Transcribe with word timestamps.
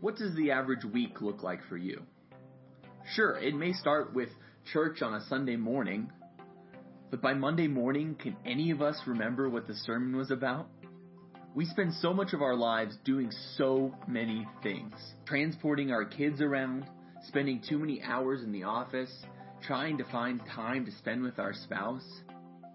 What 0.00 0.16
does 0.16 0.34
the 0.34 0.52
average 0.52 0.84
week 0.84 1.20
look 1.20 1.42
like 1.42 1.60
for 1.68 1.76
you? 1.76 2.02
Sure, 3.14 3.36
it 3.36 3.54
may 3.54 3.74
start 3.74 4.14
with 4.14 4.30
church 4.72 5.02
on 5.02 5.14
a 5.14 5.26
Sunday 5.26 5.56
morning, 5.56 6.10
but 7.10 7.20
by 7.20 7.34
Monday 7.34 7.66
morning, 7.66 8.14
can 8.14 8.34
any 8.46 8.70
of 8.70 8.80
us 8.80 8.98
remember 9.06 9.50
what 9.50 9.66
the 9.66 9.74
sermon 9.74 10.16
was 10.16 10.30
about? 10.30 10.68
We 11.54 11.66
spend 11.66 11.92
so 11.94 12.14
much 12.14 12.32
of 12.32 12.40
our 12.40 12.54
lives 12.54 12.96
doing 13.04 13.30
so 13.58 13.94
many 14.08 14.46
things. 14.62 14.94
Transporting 15.26 15.90
our 15.90 16.06
kids 16.06 16.40
around, 16.40 16.86
spending 17.26 17.60
too 17.68 17.78
many 17.78 18.00
hours 18.02 18.42
in 18.42 18.52
the 18.52 18.62
office, 18.62 19.12
trying 19.60 19.98
to 19.98 20.04
find 20.04 20.40
time 20.54 20.86
to 20.86 20.92
spend 20.92 21.22
with 21.22 21.38
our 21.38 21.52
spouse. 21.52 22.08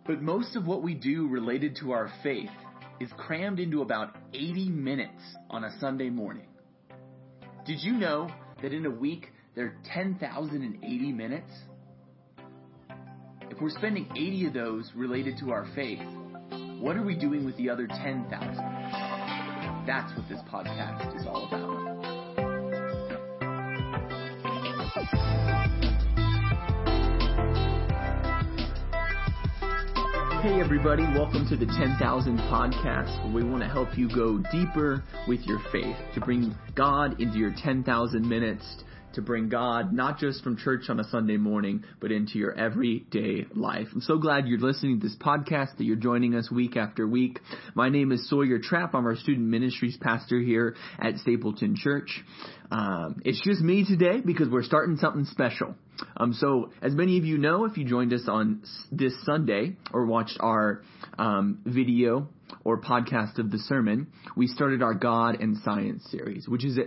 But 0.06 0.22
most 0.22 0.56
of 0.56 0.68
what 0.68 0.84
we 0.84 0.94
do 0.94 1.28
related 1.28 1.78
to 1.78 1.92
our 1.92 2.12
faith 2.22 2.52
is 3.00 3.10
crammed 3.18 3.60
into 3.60 3.82
about 3.82 4.16
80 4.34 4.70
minutes 4.70 5.24
on 5.50 5.64
a 5.64 5.80
Sunday 5.80 6.12
morning. 6.12 6.50
Did 7.66 7.82
you 7.82 7.94
know 7.94 8.30
that 8.62 8.74
in 8.74 8.86
a 8.86 8.92
week 8.92 9.32
there 9.56 9.66
are 9.66 9.76
10,080 9.92 11.12
minutes? 11.12 11.52
If 13.50 13.60
we're 13.60 13.72
spending 13.72 14.08
80 14.12 14.48
of 14.48 14.54
those 14.54 14.92
related 14.96 15.40
to 15.40 15.52
our 15.52 15.66
faith, 15.74 16.06
what 16.80 16.96
are 16.96 17.04
we 17.04 17.16
doing 17.16 17.44
with 17.44 17.58
the 17.58 17.72
other 17.72 17.88
10,000? 17.88 18.30
That's 19.88 20.16
what 20.16 20.30
this 20.30 20.42
podcast 20.48 21.20
is 21.20 21.26
all 21.26 21.48
about. 21.48 21.95
Hey 30.46 30.62
everybody, 30.62 31.02
welcome 31.02 31.48
to 31.50 31.58
the 31.58 31.66
10,000 31.66 32.38
podcast 32.38 33.34
we 33.34 33.44
want 33.44 33.64
to 33.64 33.68
help 33.68 33.98
you 33.98 34.08
go 34.08 34.38
deeper 34.52 35.04
with 35.28 35.40
your 35.42 35.60
faith, 35.72 35.96
to 36.14 36.22
bring 36.22 36.54
God 36.76 37.20
into 37.20 37.40
your 37.40 37.52
10,000 37.58 38.30
minutes, 38.30 38.64
to 39.14 39.24
bring 39.24 39.50
God 39.50 39.92
not 39.92 40.20
just 40.20 40.44
from 40.44 40.56
church 40.56 40.84
on 40.90 41.00
a 41.00 41.04
Sunday 41.06 41.38
morning, 41.38 41.84
but 42.00 42.12
into 42.12 42.38
your 42.38 42.54
everyday 42.54 43.48
life. 43.56 43.88
I'm 43.92 44.02
so 44.02 44.20
glad 44.20 44.48
you're 44.48 44.60
listening 44.60 45.00
to 45.00 45.08
this 45.08 45.18
podcast, 45.18 45.78
that 45.78 45.84
you're 45.84 45.96
joining 45.96 46.36
us 46.36 46.52
week 46.52 46.78
after 46.78 47.08
week. 47.08 47.40
My 47.74 47.90
name 47.90 48.12
is 48.12 48.30
Sawyer 48.30 48.60
Trapp. 48.60 48.94
I'm 48.94 49.08
our 49.08 49.16
student 49.16 49.48
ministries 49.48 49.98
pastor 49.98 50.40
here 50.40 50.76
at 51.00 51.18
Stapleton 51.18 51.76
Church. 51.76 52.24
Um, 52.70 53.20
it's 53.26 53.42
just 53.44 53.62
me 53.62 53.84
today 53.84 54.22
because 54.24 54.48
we're 54.48 54.62
starting 54.62 54.98
something 54.98 55.26
special. 55.26 55.74
Um, 56.18 56.34
so, 56.34 56.72
as 56.82 56.94
many 56.94 57.18
of 57.18 57.26
you 57.26 57.38
know, 57.38 57.66
if 57.66 57.78
you 57.78 57.86
joined 57.86 58.14
us 58.14 58.28
on 58.28 58.64
this 58.92 59.14
Sunday 59.24 59.76
or 59.94 60.06
watched 60.06 60.38
our 60.40 60.82
um, 61.18 61.60
video 61.66 62.30
or 62.64 62.82
podcast 62.82 63.40
of 63.40 63.52
the 63.52 63.60
sermon, 63.60 64.08
we 64.36 64.48
started 64.48 64.82
our 64.82 64.94
God 64.94 65.40
and 65.42 65.58
Science 65.64 66.06
series, 66.10 66.48
which 66.48 66.66
is 66.66 66.78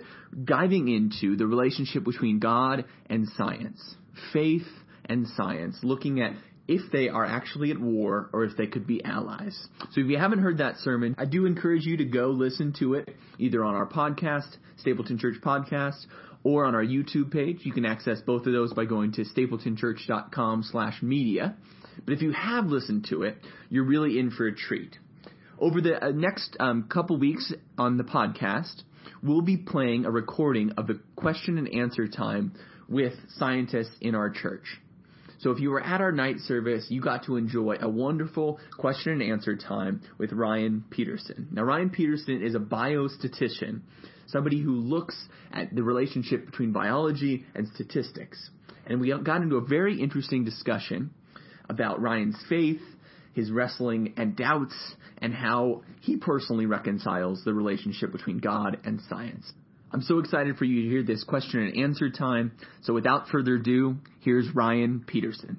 diving 0.45 0.89
into 0.89 1.37
the 1.37 1.47
relationship 1.47 2.05
between 2.05 2.39
God 2.39 2.85
and 3.09 3.29
science, 3.37 3.97
faith 4.33 4.67
and 5.07 5.27
science, 5.37 5.79
looking 5.83 6.21
at 6.21 6.33
if 6.69 6.93
they 6.93 7.09
are 7.09 7.25
actually 7.25 7.71
at 7.71 7.81
war 7.81 8.29
or 8.33 8.45
if 8.45 8.57
they 8.57 8.67
could 8.67 8.87
be 8.87 9.03
allies. 9.03 9.59
So 9.93 10.03
if 10.03 10.07
you 10.07 10.19
haven't 10.19 10.41
heard 10.41 10.59
that 10.59 10.77
sermon, 10.77 11.15
I 11.19 11.25
do 11.25 11.47
encourage 11.47 11.87
you 11.87 11.97
to 11.97 12.05
go 12.05 12.27
listen 12.29 12.75
to 12.79 12.95
it 12.95 13.17
either 13.39 13.65
on 13.65 13.75
our 13.75 13.87
podcast, 13.87 14.55
Stapleton 14.77 15.19
Church 15.19 15.37
Podcast, 15.43 16.05
or 16.49 16.65
on 16.65 16.75
our 16.75 16.85
YouTube 16.85 17.31
page. 17.31 17.59
You 17.65 17.73
can 17.73 17.85
access 17.85 18.23
both 18.23 18.47
of 18.47 18.55
those 18.55 18.73
by 18.73 18.87
going 18.87 19.13
to 19.13 19.25
stapletonchurch.com 19.25 20.63
slash 20.63 21.03
media. 21.03 21.57
But 22.07 22.15
if 22.15 22.23
you 22.23 22.33
have 22.33 22.67
listened 22.67 23.07
to 23.11 23.25
it, 23.25 23.37
you're 23.69 23.85
really 23.85 24.19
in 24.19 24.31
for 24.31 24.47
a 24.47 24.55
treat. 24.55 24.97
Over 25.59 25.83
the 25.83 26.03
uh, 26.03 26.11
next 26.13 26.57
um, 26.59 26.89
couple 26.91 27.19
weeks 27.19 27.53
on 27.77 27.99
the 27.99 28.05
podcast, 28.05 28.83
we'll 29.23 29.43
be 29.43 29.59
playing 29.59 30.07
a 30.07 30.11
recording 30.11 30.73
of 30.79 30.87
the 30.87 31.01
question 31.17 31.59
and 31.59 31.69
answer 31.75 32.09
time 32.09 32.55
with 32.89 33.13
scientists 33.37 33.95
in 34.01 34.15
our 34.15 34.31
church. 34.31 34.65
So 35.41 35.51
if 35.51 35.61
you 35.61 35.71
were 35.71 35.83
at 35.83 36.01
our 36.01 36.13
night 36.13 36.39
service, 36.39 36.87
you 36.89 37.03
got 37.03 37.27
to 37.27 37.37
enjoy 37.37 37.77
a 37.79 37.89
wonderful 37.89 38.59
question 38.79 39.21
and 39.21 39.23
answer 39.23 39.55
time 39.55 40.01
with 40.17 40.33
Ryan 40.33 40.83
Peterson. 40.89 41.49
Now, 41.53 41.65
Ryan 41.65 41.91
Peterson 41.91 42.43
is 42.43 42.55
a 42.55 42.59
biostatistician, 42.59 43.83
somebody 44.29 44.61
who 44.61 44.77
looks 44.77 45.17
at 45.53 45.75
the 45.75 45.83
relationship 45.83 46.47
between 46.47 46.73
biology 46.73 47.45
and 47.55 47.69
statistics. 47.75 48.51
And 48.87 49.01
we 49.01 49.13
got 49.23 49.43
into 49.43 49.57
a 49.57 49.65
very 49.65 50.01
interesting 50.01 50.45
discussion 50.45 51.11
about 51.69 52.01
Ryan's 52.01 52.39
faith, 52.49 52.81
his 53.35 53.51
wrestling 53.51 54.15
and 54.17 54.37
doubts, 54.37 54.75
and 55.19 55.35
how 55.35 55.83
he 56.01 56.17
personally 56.17 56.67
reconciles 56.67 57.43
the 57.45 57.53
relationship 57.53 58.13
between 58.13 58.39
God 58.39 58.79
and 58.85 59.01
science. 59.09 59.53
I'm 59.91 60.03
so 60.03 60.19
excited 60.19 60.57
for 60.57 60.65
you 60.65 60.83
to 60.83 60.89
hear 60.89 61.03
this 61.03 61.25
question 61.25 61.61
and 61.61 61.85
answer 61.85 62.11
time. 62.11 62.53
So 62.83 62.93
without 62.93 63.29
further 63.29 63.55
ado, 63.55 63.97
here's 64.21 64.55
Ryan 64.55 65.05
Peterson. 65.07 65.59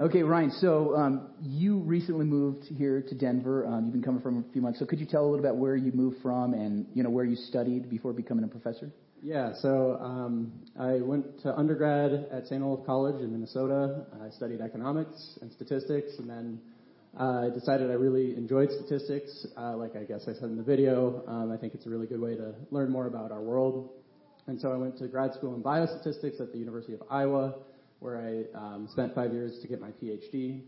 Okay, 0.00 0.22
Ryan. 0.22 0.50
So 0.50 0.96
um, 0.96 1.30
you 1.40 1.78
recently 1.78 2.24
moved 2.24 2.64
here 2.66 3.02
to 3.08 3.14
Denver. 3.14 3.66
Um, 3.66 3.84
you've 3.84 3.92
been 3.92 4.02
coming 4.02 4.20
from 4.20 4.44
a 4.48 4.52
few 4.52 4.62
months. 4.62 4.78
So 4.78 4.86
could 4.86 5.00
you 5.00 5.06
tell 5.06 5.22
a 5.22 5.26
little 5.26 5.38
bit 5.38 5.46
about 5.50 5.56
where 5.56 5.76
you 5.76 5.92
moved 5.92 6.22
from 6.22 6.54
and 6.54 6.86
you 6.94 7.02
know 7.02 7.10
where 7.10 7.24
you 7.24 7.36
studied 7.36 7.88
before 7.88 8.12
becoming 8.12 8.44
a 8.44 8.48
professor? 8.48 8.90
Yeah. 9.22 9.52
So 9.60 9.98
um, 10.00 10.52
I 10.78 10.94
went 11.00 11.42
to 11.42 11.56
undergrad 11.56 12.26
at 12.32 12.46
St. 12.46 12.62
Olaf 12.62 12.84
College 12.84 13.20
in 13.22 13.32
Minnesota. 13.32 14.06
I 14.20 14.30
studied 14.30 14.60
economics 14.60 15.38
and 15.40 15.52
statistics, 15.52 16.12
and 16.18 16.28
then 16.28 16.60
uh, 17.18 17.46
I 17.46 17.50
decided 17.50 17.90
I 17.90 17.94
really 17.94 18.36
enjoyed 18.36 18.70
statistics. 18.70 19.46
Uh, 19.56 19.76
like 19.76 19.96
I 19.96 20.04
guess 20.04 20.22
I 20.22 20.32
said 20.32 20.44
in 20.44 20.56
the 20.56 20.62
video, 20.62 21.22
um, 21.26 21.52
I 21.52 21.56
think 21.56 21.74
it's 21.74 21.86
a 21.86 21.90
really 21.90 22.06
good 22.06 22.20
way 22.20 22.34
to 22.36 22.54
learn 22.70 22.90
more 22.90 23.06
about 23.06 23.30
our 23.30 23.42
world. 23.42 23.90
And 24.46 24.60
so 24.60 24.72
I 24.72 24.76
went 24.76 24.98
to 24.98 25.06
grad 25.06 25.34
school 25.34 25.54
in 25.54 25.62
biostatistics 25.62 26.40
at 26.40 26.52
the 26.52 26.58
University 26.58 26.94
of 26.94 27.02
Iowa, 27.08 27.54
where 28.02 28.18
I 28.18 28.58
um, 28.58 28.88
spent 28.90 29.14
five 29.14 29.32
years 29.32 29.58
to 29.62 29.68
get 29.68 29.80
my 29.80 29.90
PhD. 30.02 30.60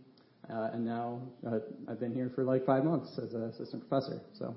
Uh, 0.49 0.71
and 0.73 0.85
now 0.85 1.21
uh, 1.47 1.59
I've 1.89 2.01
been 2.01 2.13
here 2.13 2.31
for 2.35 2.45
like 2.45 2.65
five 2.67 2.85
months 2.85 3.19
as 3.19 3.33
an 3.33 3.45
assistant 3.45 3.89
professor. 3.89 4.21
So, 4.39 4.55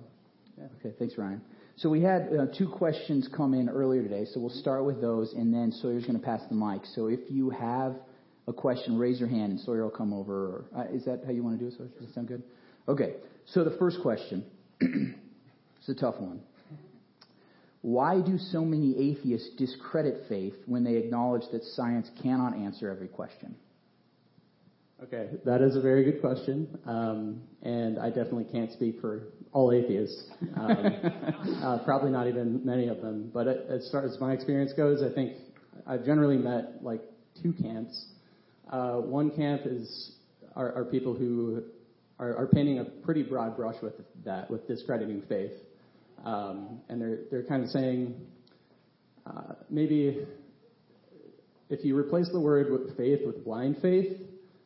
yeah. 0.58 0.66
Okay, 0.80 0.94
thanks, 1.00 1.18
Ryan. 1.18 1.42
So 1.78 1.90
we 1.90 2.02
had 2.02 2.30
uh, 2.34 2.46
two 2.58 2.68
questions 2.68 3.30
come 3.36 3.54
in 3.54 3.70
earlier 3.70 4.02
today, 4.02 4.26
so 4.26 4.40
we'll 4.40 4.50
start 4.50 4.84
with 4.84 5.00
those, 5.00 5.34
and 5.34 5.54
then 5.54 5.72
Sawyer's 5.72 6.06
going 6.06 6.20
to 6.20 6.26
pass 6.26 6.42
the 6.50 6.56
mic. 6.56 6.82
So 6.96 7.08
if 7.08 7.20
you 7.30 7.52
have 7.52 7.96
a 8.48 8.54
question, 8.54 8.98
raise 8.98 9.20
your 9.20 9.30
hand 9.30 9.52
and 9.52 9.60
Sawyer 9.60 9.84
will 9.84 9.92
come 9.92 10.14
over. 10.14 10.66
Uh, 10.76 10.86
is 10.94 11.06
that 11.06 11.22
how 11.26 11.32
you 11.32 11.44
want 11.44 11.60
to 11.60 11.66
do 11.66 11.72
it, 11.72 11.78
Sawyer? 11.78 11.90
Does 12.00 12.08
that 12.08 12.16
sound 12.16 12.28
good? 12.28 12.44
Okay. 12.88 13.14
So 13.46 13.64
the 13.64 13.78
first 13.78 14.02
question, 14.02 14.44
it's 14.82 15.90
a 15.90 15.96
tough 15.96 16.20
one. 16.20 16.42
Why 17.88 18.20
do 18.20 18.38
so 18.38 18.66
many 18.66 18.98
atheists 18.98 19.52
discredit 19.58 20.26
faith 20.28 20.56
when 20.66 20.84
they 20.84 20.96
acknowledge 20.98 21.44
that 21.54 21.64
science 21.64 22.12
cannot 22.22 22.54
answer 22.58 22.90
every 22.92 23.08
question? 23.08 23.56
Okay, 25.02 25.30
that 25.46 25.62
is 25.62 25.78
a 25.78 25.80
very 25.80 26.04
good 26.04 26.20
question, 26.20 26.68
um, 26.86 27.42
and 27.62 27.98
I 27.98 28.10
definitely 28.10 28.44
can't 28.52 28.74
speak 28.74 29.00
for 29.00 29.30
all 29.54 29.72
atheists. 29.72 30.22
Um, 30.58 31.60
uh, 31.64 31.78
probably 31.86 32.12
not 32.12 32.28
even 32.28 32.60
many 32.66 32.90
of 32.90 33.00
them. 33.00 33.32
But 33.34 33.48
as 33.48 33.88
far 33.90 34.04
as 34.04 34.20
my 34.20 34.34
experience 34.34 34.74
goes, 34.74 35.02
I 35.02 35.16
think 35.16 35.38
I've 35.88 36.04
generally 36.04 36.36
met 36.38 36.84
like 36.84 37.00
two 37.42 37.54
camps. 37.54 38.08
Uh, 38.70 38.96
one 38.96 39.32
camp 39.32 39.62
is 39.64 40.18
are, 40.58 40.76
are 40.76 40.84
people 40.84 41.16
who 41.16 41.64
are, 42.20 42.36
are, 42.36 42.48
painting 42.48 42.80
a 42.80 42.84
pretty 42.84 43.24
broad 43.24 43.56
brush 43.56 43.82
with 43.82 43.94
that, 44.26 44.52
with 44.52 44.68
discrediting 44.68 45.22
faith, 45.30 45.54
um, 46.24 46.82
and 46.90 47.02
they're 47.02 47.20
they're 47.30 47.44
kind 47.44 47.64
of 47.64 47.70
saying 47.70 48.16
uh, 49.26 49.54
maybe 49.70 50.26
if 51.70 51.84
you 51.84 51.98
replace 51.98 52.30
the 52.32 52.40
word 52.40 52.72
with 52.72 52.96
faith 52.98 53.20
with 53.26 53.44
blind 53.44 53.78
faith, 53.82 54.18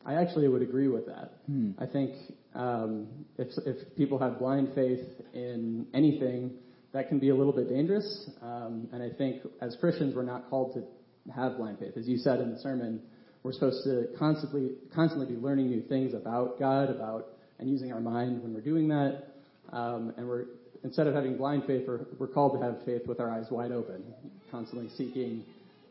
I 0.04 0.14
actually 0.14 0.48
would 0.48 0.62
agree 0.62 0.88
with 0.88 1.06
that. 1.06 1.34
Hmm. 1.46 1.72
I 1.78 1.86
think 1.86 2.14
um, 2.54 3.08
if 3.38 3.48
if 3.66 3.96
people 3.96 4.18
have 4.18 4.38
blind 4.38 4.70
faith 4.74 5.06
in 5.32 5.86
anything, 5.94 6.52
that 6.92 7.08
can 7.08 7.18
be 7.18 7.30
a 7.30 7.34
little 7.34 7.52
bit 7.52 7.68
dangerous. 7.68 8.30
Um, 8.42 8.88
and 8.92 9.02
I 9.02 9.10
think 9.10 9.42
as 9.60 9.76
Christians, 9.80 10.14
we're 10.14 10.22
not 10.22 10.48
called 10.50 10.74
to 10.74 11.32
have 11.32 11.56
blind 11.56 11.78
faith, 11.78 11.96
as 11.96 12.08
you 12.08 12.18
said 12.18 12.40
in 12.40 12.52
the 12.52 12.58
sermon. 12.58 13.00
We're 13.42 13.52
supposed 13.52 13.82
to 13.84 14.06
constantly, 14.18 14.70
constantly 14.94 15.34
be 15.34 15.40
learning 15.40 15.68
new 15.70 15.82
things 15.82 16.14
about 16.14 16.60
God, 16.60 16.90
about 16.90 17.26
and 17.58 17.68
using 17.68 17.92
our 17.92 18.00
mind 18.00 18.42
when 18.42 18.54
we're 18.54 18.60
doing 18.60 18.88
that. 18.88 19.24
Um, 19.72 20.12
and 20.16 20.28
we're 20.28 20.46
instead 20.84 21.06
of 21.06 21.14
having 21.14 21.36
blind 21.36 21.64
faith, 21.66 21.84
we're, 21.86 22.00
we're 22.18 22.26
called 22.26 22.58
to 22.58 22.64
have 22.64 22.84
faith 22.84 23.06
with 23.06 23.20
our 23.20 23.30
eyes 23.30 23.46
wide 23.50 23.72
open, 23.72 24.02
constantly 24.50 24.88
seeking 24.96 25.44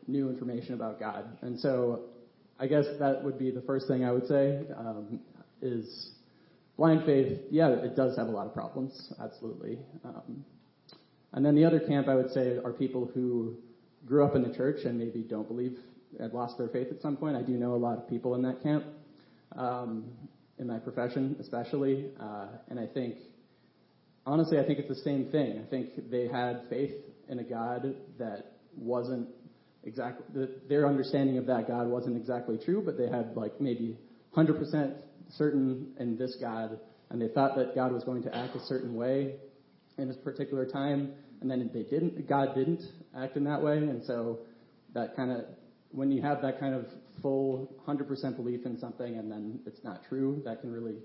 new 0.06 0.28
information 0.28 0.74
about 0.74 0.98
God. 0.98 1.24
And 1.42 1.58
so, 1.58 2.00
I 2.58 2.66
guess 2.66 2.84
that 2.98 3.24
would 3.24 3.38
be 3.38 3.50
the 3.50 3.62
first 3.62 3.88
thing 3.88 4.04
I 4.04 4.12
would 4.12 4.26
say 4.26 4.60
um, 4.76 5.20
is 5.60 6.10
blind 6.76 7.04
faith. 7.04 7.40
Yeah, 7.50 7.70
it 7.70 7.96
does 7.96 8.16
have 8.16 8.28
a 8.28 8.30
lot 8.30 8.46
of 8.46 8.54
problems, 8.54 9.12
absolutely. 9.20 9.78
Um, 10.04 10.44
and 11.32 11.44
then 11.44 11.54
the 11.54 11.64
other 11.64 11.80
camp 11.80 12.08
I 12.08 12.14
would 12.14 12.30
say 12.30 12.58
are 12.64 12.72
people 12.72 13.10
who 13.14 13.56
grew 14.06 14.24
up 14.24 14.36
in 14.36 14.42
the 14.42 14.54
church 14.54 14.84
and 14.84 14.98
maybe 14.98 15.20
don't 15.20 15.48
believe 15.48 15.78
had 16.20 16.34
lost 16.34 16.58
their 16.58 16.68
faith 16.68 16.88
at 16.90 17.00
some 17.00 17.16
point. 17.16 17.36
I 17.36 17.42
do 17.42 17.52
know 17.52 17.74
a 17.74 17.76
lot 17.76 17.98
of 17.98 18.08
people 18.08 18.34
in 18.34 18.42
that 18.42 18.62
camp, 18.62 18.84
um, 19.56 20.04
in 20.58 20.66
my 20.66 20.78
profession 20.78 21.36
especially, 21.40 22.10
uh, 22.20 22.46
and 22.68 22.78
I 22.78 22.86
think 22.86 23.16
honestly, 24.26 24.58
I 24.58 24.64
think 24.64 24.78
it's 24.78 24.88
the 24.88 24.94
same 24.96 25.26
thing. 25.30 25.62
I 25.64 25.68
think 25.70 26.10
they 26.10 26.28
had 26.28 26.62
faith 26.68 26.92
in 27.28 27.38
a 27.38 27.44
God 27.44 27.94
that 28.18 28.52
wasn't 28.76 29.28
exactly 29.84 30.46
their 30.68 30.86
understanding 30.86 31.38
of 31.38 31.46
that 31.46 31.68
God 31.68 31.88
wasn't 31.88 32.16
exactly 32.16 32.58
true, 32.64 32.82
but 32.84 32.96
they 32.96 33.08
had 33.08 33.36
like 33.36 33.60
maybe 33.60 33.98
100% 34.36 34.94
certain 35.36 35.92
in 35.98 36.16
this 36.16 36.36
God, 36.40 36.78
and 37.10 37.20
they 37.20 37.28
thought 37.28 37.56
that 37.56 37.74
God 37.74 37.92
was 37.92 38.04
going 38.04 38.22
to 38.22 38.34
act 38.34 38.56
a 38.56 38.60
certain 38.66 38.94
way 38.94 39.34
in 39.98 40.08
this 40.08 40.16
particular 40.18 40.66
time, 40.66 41.12
and 41.40 41.50
then 41.50 41.70
they 41.72 41.82
didn't. 41.82 42.28
God 42.28 42.54
didn't 42.54 42.82
act 43.16 43.36
in 43.36 43.44
that 43.44 43.62
way, 43.62 43.78
and 43.78 44.02
so 44.04 44.38
that 44.94 45.16
kind 45.16 45.30
of 45.30 45.44
when 45.92 46.10
you 46.10 46.22
have 46.22 46.42
that 46.42 46.58
kind 46.58 46.74
of 46.74 46.86
full 47.20 47.70
100% 47.86 48.36
belief 48.36 48.64
in 48.64 48.78
something 48.78 49.16
and 49.16 49.30
then 49.30 49.60
it's 49.66 49.84
not 49.84 50.00
true, 50.08 50.42
that 50.44 50.60
can 50.60 50.72
really, 50.72 50.96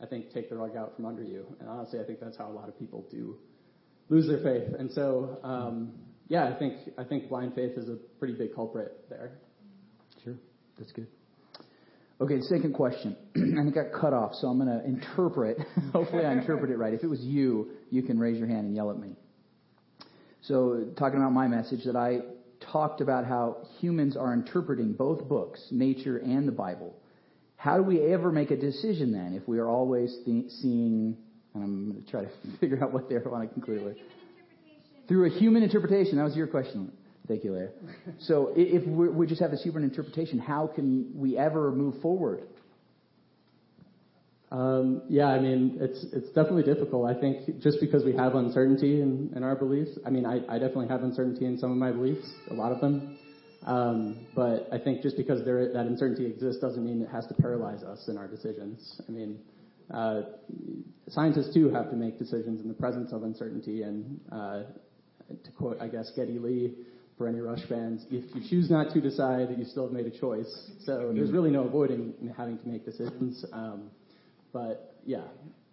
I 0.00 0.06
think, 0.06 0.32
take 0.32 0.50
the 0.50 0.56
rug 0.56 0.76
out 0.76 0.94
from 0.96 1.06
under 1.06 1.22
you. 1.22 1.46
And 1.60 1.68
honestly, 1.68 2.00
I 2.00 2.04
think 2.04 2.20
that's 2.20 2.36
how 2.36 2.48
a 2.48 2.52
lot 2.52 2.68
of 2.68 2.78
people 2.78 3.06
do 3.10 3.36
lose 4.08 4.26
their 4.26 4.38
faith. 4.38 4.74
And 4.78 4.90
so, 4.92 5.38
um, 5.42 5.92
yeah, 6.28 6.46
I 6.48 6.58
think 6.58 6.74
I 6.98 7.04
think 7.04 7.28
blind 7.28 7.54
faith 7.54 7.72
is 7.76 7.88
a 7.88 7.96
pretty 8.18 8.34
big 8.34 8.54
culprit 8.54 9.08
there. 9.08 9.38
Sure, 10.24 10.34
that's 10.78 10.92
good. 10.92 11.06
Okay, 12.20 12.40
second 12.42 12.72
question. 12.72 13.14
and 13.34 13.68
it 13.68 13.74
got 13.74 13.92
cut 13.98 14.14
off, 14.14 14.34
so 14.34 14.48
I'm 14.48 14.58
going 14.58 14.68
to 14.68 14.84
interpret. 14.84 15.58
Hopefully, 15.92 16.24
I 16.24 16.32
interpret 16.32 16.70
it 16.70 16.76
right. 16.76 16.94
If 16.94 17.04
it 17.04 17.08
was 17.08 17.20
you, 17.20 17.70
you 17.90 18.02
can 18.02 18.18
raise 18.18 18.38
your 18.38 18.48
hand 18.48 18.66
and 18.66 18.74
yell 18.74 18.90
at 18.90 18.98
me. 18.98 19.16
So, 20.42 20.86
talking 20.96 21.18
about 21.18 21.32
my 21.32 21.46
message, 21.46 21.84
that 21.84 21.96
I 21.96 22.20
talked 22.72 23.00
about 23.00 23.26
how 23.26 23.58
humans 23.80 24.16
are 24.16 24.32
interpreting 24.32 24.92
both 24.92 25.28
books, 25.28 25.60
nature 25.70 26.16
and 26.18 26.48
the 26.48 26.52
Bible. 26.52 26.96
How 27.66 27.76
do 27.76 27.82
we 27.82 28.00
ever 28.00 28.30
make 28.30 28.52
a 28.52 28.56
decision 28.56 29.10
then 29.10 29.34
if 29.34 29.48
we 29.48 29.58
are 29.58 29.68
always 29.68 30.16
th- 30.24 30.52
seeing? 30.62 31.16
And 31.52 31.64
I'm 31.64 31.90
going 31.90 32.04
to 32.04 32.08
try 32.08 32.22
to 32.22 32.30
figure 32.60 32.78
out 32.80 32.92
what 32.92 33.08
they 33.08 33.16
want 33.16 33.48
to 33.48 33.52
conclude 33.52 33.84
with. 33.84 33.96
Through 35.08 35.26
a 35.26 35.30
human 35.30 35.64
interpretation. 35.64 36.16
That 36.16 36.22
was 36.22 36.36
your 36.36 36.46
question. 36.46 36.92
Thank 37.26 37.42
you, 37.42 37.54
Leah. 37.54 37.70
So 38.20 38.52
if 38.54 38.86
we 38.86 39.26
just 39.26 39.40
have 39.40 39.50
this 39.50 39.64
human 39.64 39.82
interpretation, 39.82 40.38
how 40.38 40.68
can 40.68 41.10
we 41.12 41.36
ever 41.36 41.72
move 41.72 42.00
forward? 42.00 42.44
Um, 44.52 45.02
yeah, 45.08 45.26
I 45.26 45.40
mean, 45.40 45.78
it's 45.80 46.04
it's 46.12 46.28
definitely 46.28 46.62
difficult. 46.62 47.10
I 47.10 47.18
think 47.18 47.60
just 47.60 47.80
because 47.80 48.04
we 48.04 48.14
have 48.14 48.36
uncertainty 48.36 49.00
in, 49.00 49.32
in 49.34 49.42
our 49.42 49.56
beliefs. 49.56 49.98
I 50.06 50.10
mean, 50.10 50.24
I, 50.24 50.36
I 50.48 50.60
definitely 50.60 50.86
have 50.86 51.02
uncertainty 51.02 51.46
in 51.46 51.58
some 51.58 51.72
of 51.72 51.76
my 51.78 51.90
beliefs, 51.90 52.30
a 52.48 52.54
lot 52.54 52.70
of 52.70 52.80
them. 52.80 53.18
Um, 53.66 54.26
but 54.34 54.68
I 54.72 54.78
think 54.78 55.02
just 55.02 55.16
because 55.16 55.44
that 55.44 55.74
uncertainty 55.74 56.26
exists 56.26 56.60
doesn't 56.60 56.84
mean 56.84 57.02
it 57.02 57.08
has 57.10 57.26
to 57.26 57.34
paralyze 57.34 57.82
us 57.82 58.08
in 58.08 58.16
our 58.16 58.28
decisions. 58.28 59.00
I 59.08 59.10
mean, 59.10 59.40
uh, 59.92 60.22
scientists 61.08 61.52
too 61.52 61.70
have 61.70 61.90
to 61.90 61.96
make 61.96 62.18
decisions 62.18 62.60
in 62.60 62.68
the 62.68 62.74
presence 62.74 63.12
of 63.12 63.24
uncertainty. 63.24 63.82
And 63.82 64.20
uh, 64.30 64.62
to 65.28 65.50
quote, 65.58 65.78
I 65.80 65.88
guess, 65.88 66.12
Geddy 66.14 66.38
Lee, 66.38 66.74
for 67.18 67.26
any 67.26 67.40
Rush 67.40 67.64
fans, 67.68 68.04
if 68.10 68.34
you 68.34 68.48
choose 68.48 68.70
not 68.70 68.92
to 68.92 69.00
decide, 69.00 69.48
you 69.56 69.64
still 69.64 69.84
have 69.84 69.92
made 69.92 70.06
a 70.06 70.16
choice. 70.16 70.70
So 70.84 71.12
there's 71.14 71.32
really 71.32 71.50
no 71.50 71.64
avoiding 71.64 72.12
having 72.36 72.58
to 72.58 72.68
make 72.68 72.84
decisions. 72.84 73.44
Um, 73.52 73.90
but 74.52 74.96
yeah, 75.04 75.22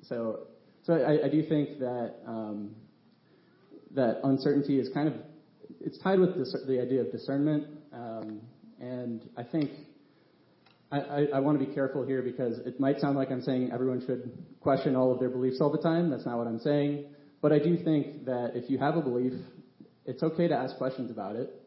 so 0.04 0.48
so 0.84 0.94
I, 0.94 1.30
do 1.30 1.44
think 1.48 1.80
that 1.80 2.16
um, 2.26 2.76
that 3.92 4.20
uncertainty 4.24 4.80
is 4.80 4.90
kind 4.94 5.08
of 5.08 5.16
it's 5.82 5.98
tied 6.00 6.20
with 6.20 6.36
the 6.36 6.82
idea 6.82 7.02
of 7.02 7.12
discernment, 7.12 7.68
and 7.94 9.30
I 9.38 9.44
think 9.44 9.72
I 10.92 11.40
want 11.40 11.60
to 11.60 11.66
be 11.66 11.74
careful 11.74 12.06
here 12.06 12.22
because 12.22 12.60
it 12.60 12.80
might 12.80 13.00
sound 13.00 13.18
like 13.18 13.32
I'm 13.32 13.42
saying 13.42 13.72
everyone 13.74 14.06
should 14.06 14.32
question 14.60 14.96
all 14.96 15.12
of 15.12 15.20
their 15.20 15.30
beliefs 15.30 15.58
all 15.60 15.72
the 15.72 15.82
time. 15.82 16.10
That's 16.12 16.26
not 16.26 16.38
what 16.38 16.48
I'm 16.48 16.60
saying. 16.60 17.06
But 17.42 17.52
I 17.52 17.60
do 17.60 17.78
think 17.84 18.26
that 18.26 18.52
if 18.56 18.70
you 18.70 18.78
have 18.78 18.96
a 18.96 19.02
belief 19.02 19.34
it's 20.06 20.24
okay 20.24 20.48
to 20.48 20.56
ask 20.56 20.78
questions 20.78 21.12
about 21.12 21.36
it. 21.36 21.62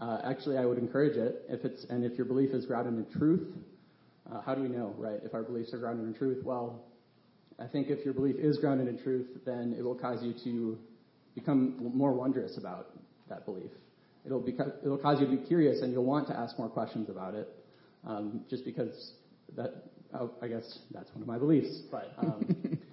Uh, 0.00 0.18
actually, 0.24 0.58
I 0.58 0.66
would 0.66 0.78
encourage 0.78 1.16
it 1.16 1.44
if 1.48 1.64
it's 1.64 1.84
and 1.88 2.04
if 2.04 2.16
your 2.18 2.26
belief 2.26 2.50
is 2.50 2.66
grounded 2.66 2.94
in 2.94 3.18
truth. 3.18 3.48
Uh, 4.30 4.40
how 4.42 4.54
do 4.54 4.62
we 4.62 4.68
know, 4.68 4.94
right? 4.98 5.20
If 5.22 5.34
our 5.34 5.42
beliefs 5.42 5.72
are 5.72 5.78
grounded 5.78 6.06
in 6.06 6.14
truth, 6.14 6.44
well, 6.44 6.84
I 7.58 7.66
think 7.66 7.88
if 7.88 8.04
your 8.04 8.12
belief 8.12 8.36
is 8.36 8.58
grounded 8.58 8.88
in 8.88 8.98
truth, 9.02 9.28
then 9.46 9.74
it 9.78 9.82
will 9.82 9.94
cause 9.94 10.22
you 10.22 10.34
to 10.44 10.78
become 11.34 11.92
more 11.94 12.12
wondrous 12.12 12.58
about 12.58 12.88
that 13.28 13.46
belief. 13.46 13.70
It'll, 14.26 14.42
beca- 14.42 14.84
it'll 14.84 14.98
cause 14.98 15.20
you 15.20 15.26
to 15.26 15.36
be 15.36 15.46
curious, 15.46 15.82
and 15.82 15.92
you'll 15.92 16.04
want 16.04 16.26
to 16.28 16.36
ask 16.36 16.58
more 16.58 16.68
questions 16.68 17.08
about 17.08 17.34
it, 17.34 17.48
um, 18.06 18.44
just 18.50 18.64
because 18.64 19.12
that. 19.56 19.72
Oh, 20.14 20.30
I 20.40 20.46
guess 20.46 20.78
that's 20.92 21.10
one 21.12 21.22
of 21.22 21.28
my 21.28 21.38
beliefs, 21.38 21.82
but. 21.90 22.12
Um, 22.18 22.78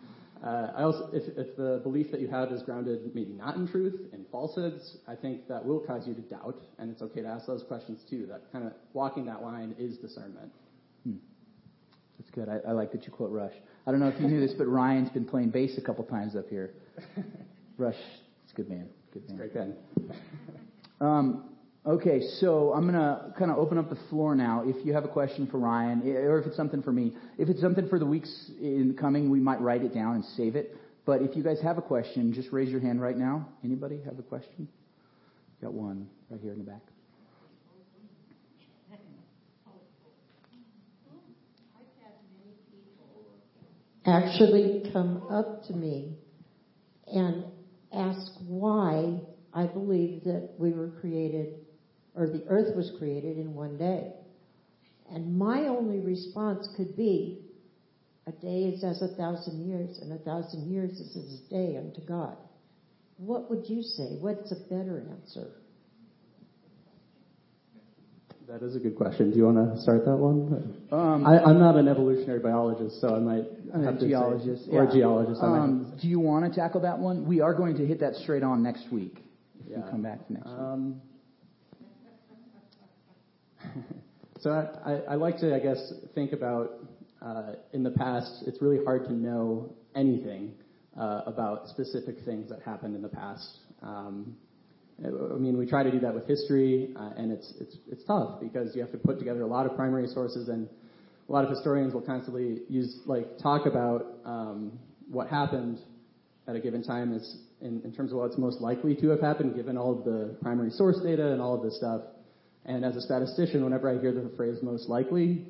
Uh, 0.44 0.74
I 0.76 0.84
also, 0.84 1.10
if, 1.14 1.24
if 1.38 1.56
the 1.56 1.80
belief 1.84 2.12
that 2.12 2.20
you 2.20 2.28
have 2.28 2.52
is 2.52 2.62
grounded 2.64 3.16
maybe 3.16 3.32
not 3.32 3.56
in 3.56 3.66
truth, 3.66 3.98
in 4.12 4.26
falsehoods, 4.30 4.98
I 5.08 5.16
think 5.16 5.48
that 5.48 5.64
will 5.64 5.80
cause 5.80 6.06
you 6.06 6.14
to 6.16 6.22
doubt, 6.22 6.62
and 6.78 6.92
it's 6.92 7.02
okay 7.02 7.22
to 7.22 7.28
ask 7.28 7.48
those 7.48 7.64
questions 7.64 8.02
too. 8.10 8.26
That 8.26 8.52
kind 8.52 8.68
of 8.68 8.74
walking 8.92 9.26
that 9.28 9.42
line 9.42 9.74
is 9.80 9.98
discernment. 9.98 10.52
Hmm. 11.06 11.16
That's 12.20 12.30
good. 12.32 12.50
I, 12.50 12.70
I, 12.70 12.74
like 12.74 12.92
that 12.92 13.06
you 13.06 13.12
quote 13.12 13.32
Rush. 13.32 13.54
I 13.88 13.92
don't 13.92 14.02
know 14.02 14.10
if 14.10 14.20
you 14.20 14.28
knew 14.28 14.42
this, 14.42 14.54
but 14.58 14.68
Ryan's 14.68 15.10
been 15.10 15.26
playing 15.26 15.52
bass 15.52 15.78
a 15.78 15.82
couple 15.82 16.04
times 16.04 16.36
up 16.36 16.50
here. 16.50 16.72
Rush, 17.78 17.96
it's 18.44 18.52
a 18.52 18.56
good 18.56 18.70
man. 18.70 18.90
Good 19.14 19.30
man. 19.30 19.38
Great 19.38 19.54
band. 19.54 19.76
Um, 21.04 21.54
Okay, 21.86 22.22
so 22.40 22.72
I'm 22.72 22.84
going 22.90 22.94
to 22.94 23.34
kind 23.38 23.52
of 23.52 23.58
open 23.58 23.78
up 23.78 23.90
the 23.90 24.00
floor 24.10 24.36
now. 24.36 24.64
If 24.66 24.86
you 24.86 24.94
have 24.94 25.04
a 25.04 25.10
question 25.10 25.48
for 25.48 25.58
Ryan, 25.58 26.02
or 26.16 26.40
if 26.40 26.48
it's 26.48 26.56
something 26.56 26.82
for 26.82 26.94
me, 26.94 27.12
if 27.38 27.50
it's 27.50 27.60
something 27.60 27.90
for 27.90 28.00
the 28.00 28.06
weeks 28.06 28.52
in 28.62 28.96
coming, 28.98 29.30
we 29.30 29.42
might 29.42 29.60
write 29.60 29.84
it 29.84 29.94
down 29.94 30.16
and 30.16 30.24
save 30.38 30.56
it. 30.56 30.78
But 31.06 31.22
if 31.22 31.36
you 31.36 31.44
guys 31.44 31.60
have 31.62 31.78
a 31.78 31.82
question, 31.82 32.32
just 32.32 32.54
raise 32.54 32.70
your 32.70 32.80
hand 32.80 33.02
right 33.02 33.18
now. 33.18 33.50
Anybody 33.66 34.00
have 34.06 34.18
a 34.18 34.22
question? 34.22 34.70
Got 35.62 35.74
one 35.74 36.08
right 36.30 36.40
here 36.42 36.54
in 36.54 36.60
the 36.60 36.64
back. 36.64 36.80
Actually, 44.06 44.90
come 44.94 45.24
up 45.30 45.66
to 45.66 45.74
me 45.74 46.16
and 47.08 47.44
ask 47.94 48.32
why 48.48 49.20
I 49.54 49.66
believe 49.66 50.24
that 50.24 50.52
we 50.58 50.72
were 50.72 50.90
created 51.00 51.56
or 52.16 52.28
the 52.28 52.44
earth 52.48 52.76
was 52.76 52.92
created 52.98 53.38
in 53.38 53.54
one 53.54 53.78
day. 53.78 54.14
And 55.12 55.38
my 55.38 55.68
only 55.68 56.00
response 56.00 56.68
could 56.78 56.96
be, 56.96 57.40
a 58.26 58.32
day 58.32 58.64
is 58.64 58.84
as 58.84 59.02
a 59.02 59.16
thousand 59.16 59.68
years, 59.68 60.00
and 60.00 60.14
a 60.14 60.24
thousand 60.24 60.72
years 60.72 60.92
is 60.92 61.16
as 61.18 61.42
a 61.42 61.50
day 61.50 61.78
unto 61.78 62.02
God. 62.06 62.38
What 63.18 63.50
would 63.50 63.68
you 63.68 63.82
say? 63.82 64.18
What's 64.20 64.52
a 64.52 64.56
better 64.70 65.04
answer? 65.12 65.48
That 68.48 68.62
is 68.62 68.75
a 68.75 68.80
good 68.80 68.96
question. 68.96 69.32
Do 69.32 69.38
you 69.38 69.46
want 69.46 69.75
to 69.75 69.82
start 69.82 70.06
that 70.06 70.16
one? 70.16 70.86
Um, 70.92 71.25
I, 71.25 71.50
am 71.50 71.60
not 71.60 71.75
an 71.75 71.88
evolutionary 71.88 72.39
biologist, 72.39 73.01
so 73.01 73.16
I 73.16 73.20
might 73.20 73.46
have 73.84 74.00
to 74.00 74.08
geologist 74.08 74.66
say, 74.66 74.72
or 74.72 74.84
a 74.84 74.92
geologist. 74.92 75.42
Um, 75.42 75.98
do 76.01 76.08
you 76.08 76.20
want 76.20 76.51
to 76.51 76.60
tackle 76.60 76.82
that 76.82 77.00
one? 77.00 77.25
We 77.25 77.42
are 77.42 77.54
going 77.54 77.77
to 77.77 77.86
hit 77.86 78.00
that 78.01 78.16
straight 78.16 78.44
on 78.44 78.62
next 78.62 78.92
week. 78.92 79.24
If 79.65 79.72
yeah. 79.72 79.77
you 79.77 79.84
come 79.91 80.01
back 80.01 80.29
next 80.29 80.48
um, 80.48 81.01
week. 83.63 83.74
so 84.41 84.50
I, 84.86 85.13
I, 85.13 85.15
like 85.15 85.38
to, 85.39 85.55
I 85.55 85.60
guess, 85.60 85.93
think 86.13 86.34
about 86.34 86.72
uh, 87.22 87.53
in 87.72 87.84
the 87.84 87.91
past. 87.91 88.43
It's 88.46 88.62
really 88.62 88.84
hard 88.84 89.05
to 89.05 89.13
know 89.13 89.74
anything 89.96 90.53
uh, 91.00 91.22
about 91.25 91.67
specific 91.70 92.17
things 92.25 92.50
that 92.50 92.62
happened 92.62 92.96
in 92.96 93.01
the 93.01 93.10
past. 93.10 93.60
Um, 93.82 94.36
I 95.03 95.38
mean, 95.38 95.58
we 95.58 95.65
try 95.65 95.84
to 95.84 95.91
do 95.91 96.00
that 96.01 96.13
with 96.13 96.27
history, 96.27 96.93
uh, 96.96 97.12
and 97.17 97.32
it's 97.32 97.51
it's 97.60 97.77
it's 97.91 98.03
tough 98.05 98.39
because 98.39 98.75
you 98.75 98.82
have 98.82 98.91
to 98.91 98.98
put 98.98 99.17
together 99.17 99.41
a 99.41 99.48
lot 99.48 99.65
of 99.65 99.75
primary 99.75 100.08
sources, 100.08 100.50
and 100.50 100.70
a 101.27 101.32
lot 101.32 101.43
of 101.43 101.50
historians 101.50 101.93
will 101.93 102.01
constantly 102.01 102.60
use 102.70 103.00
like 103.05 103.38
talk 103.39 103.65
about 103.65 104.17
um, 104.24 104.77
what 105.10 105.27
happened 105.27 105.79
at 106.48 106.56
a 106.56 106.60
given 106.60 106.84
time 106.84 107.14
as 107.14 107.38
in, 107.62 107.94
terms 107.96 108.12
of 108.12 108.18
what's 108.18 108.38
most 108.38 108.60
likely 108.60 108.96
to 108.96 109.10
have 109.10 109.22
happened, 109.22 109.56
given 109.56 109.78
all 109.78 109.98
of 109.98 110.04
the 110.04 110.36
primary 110.42 110.70
source 110.70 111.00
data 111.02 111.32
and 111.32 111.42
all 111.42 111.56
of 111.56 111.64
this 111.64 111.78
stuff. 111.78 112.02
And 112.66 112.84
as 112.84 112.96
a 112.96 113.02
statistician, 113.02 113.64
whenever 113.64 113.90
I 113.90 114.00
hear 114.00 114.12
the 114.12 114.30
phrase 114.36 114.58
most 114.62 114.90
likely, 114.90 115.46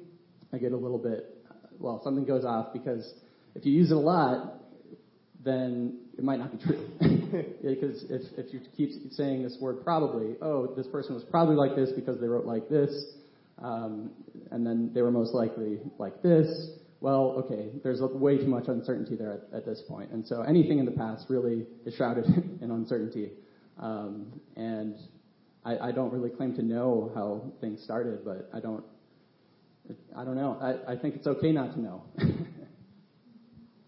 I 0.52 0.58
get 0.58 0.72
a 0.72 0.78
little 0.78 1.00
bit, 1.00 1.36
well, 1.80 2.02
something 2.04 2.26
goes 2.26 2.46
off 2.46 2.74
because 2.74 3.12
if 3.56 3.66
you 3.66 3.72
use 3.72 3.92
it 3.92 3.98
a 3.98 4.00
lot, 4.00 4.60
then 5.44 6.00
it 6.18 6.24
might 6.24 6.40
not 6.40 6.52
be 6.52 6.64
true. 6.64 6.90
because 7.64 8.06
if, 8.10 8.22
if 8.38 8.54
you 8.54 8.62
keep 8.78 8.92
saying 9.12 9.44
this 9.44 9.58
word 9.60 9.84
probably, 9.84 10.36
oh, 10.42 10.74
this 10.76 10.88
person 10.88 11.16
was 11.16 11.24
probably 11.24 11.56
like 11.56 11.76
this 11.76 11.92
because 11.92 12.20
they 12.20 12.28
wrote 12.28 12.46
like 12.46 12.70
this, 12.70 12.92
um, 13.62 14.12
and 14.52 14.66
then 14.66 14.92
they 14.94 15.02
were 15.02 15.12
most 15.12 15.34
likely 15.34 15.80
like 15.98 16.22
this, 16.22 16.70
well, 17.04 17.44
okay, 17.46 17.70
there's 17.84 18.00
way 18.02 18.38
too 18.38 18.48
much 18.48 18.70
uncertainty 18.70 19.18
there 19.18 19.34
at, 19.34 19.58
at, 19.58 19.66
this 19.66 19.84
point. 19.90 20.12
And 20.12 20.26
so 20.26 20.42
anything 20.42 20.80
in 20.80 20.86
the 20.86 20.92
past 20.92 21.26
really 21.28 21.66
is 21.86 21.94
shrouded 21.96 22.26
in 22.62 22.72
uncertainty. 22.72 23.32
Um, 23.78 24.40
and 24.56 24.96
I, 25.66 25.90
I 25.90 25.92
don't 25.92 26.14
really 26.14 26.30
claim 26.30 26.56
to 26.56 26.64
know 26.64 27.12
how 27.14 27.52
things 27.60 27.84
started, 27.84 28.24
but 28.24 28.50
I 28.54 28.62
don't. 28.62 28.86
I 30.16 30.24
don't 30.24 30.36
know. 30.36 30.58
I, 30.62 30.94
I 30.94 30.98
think 30.98 31.16
it's 31.16 31.28
okay 31.28 31.52
not 31.52 31.74
to 31.74 31.82
know. 31.82 32.04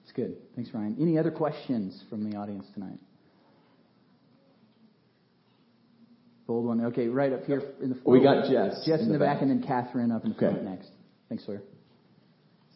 It's 0.03 0.11
good. 0.11 0.35
Thanks, 0.55 0.69
Ryan. 0.71 0.97
Any 1.01 1.17
other 1.17 1.31
questions 1.31 2.03
from 2.11 2.29
the 2.29 2.37
audience 2.37 2.67
tonight? 2.75 2.99
Bold 6.45 6.63
one. 6.63 6.85
Okay, 6.85 7.07
right 7.07 7.33
up 7.33 7.43
here 7.45 7.63
in 7.81 7.89
the. 7.89 7.95
Front. 7.95 8.07
We 8.07 8.21
got 8.21 8.43
Jess 8.43 8.85
Jess 8.85 8.99
in, 8.99 9.07
in 9.07 9.13
the, 9.13 9.17
back, 9.17 9.37
back. 9.37 9.41
and 9.41 9.49
then 9.49 9.63
Catherine 9.67 10.11
up 10.11 10.23
in 10.23 10.33
the 10.33 10.37
front 10.37 10.63
next. 10.63 10.89
Thanks, 11.27 11.43
Sawyer. 11.43 11.63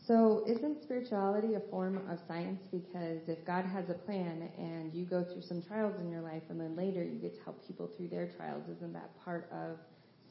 So, 0.10 0.44
isn't 0.48 0.82
spirituality 0.82 1.54
a 1.54 1.60
form 1.70 2.02
of 2.10 2.18
science? 2.28 2.60
Because 2.72 3.20
if 3.28 3.46
God 3.46 3.64
has 3.64 3.92
a 3.92 3.94
plan 3.94 4.50
and 4.58 4.92
you 4.92 5.06
go 5.06 5.24
through 5.24 5.44
some 5.44 5.62
trials 5.62 6.00
in 6.00 6.10
your 6.10 6.22
life 6.22 6.42
and 6.50 6.60
then 6.60 6.76
later 6.76 7.04
you 7.04 7.20
get 7.20 7.38
to 7.38 7.44
help 7.44 7.64
people 7.68 7.92
through 7.96 8.08
their 8.08 8.28
trials, 8.36 8.64
isn't 8.76 8.92
that 8.94 9.12
part 9.24 9.48
of 9.52 9.78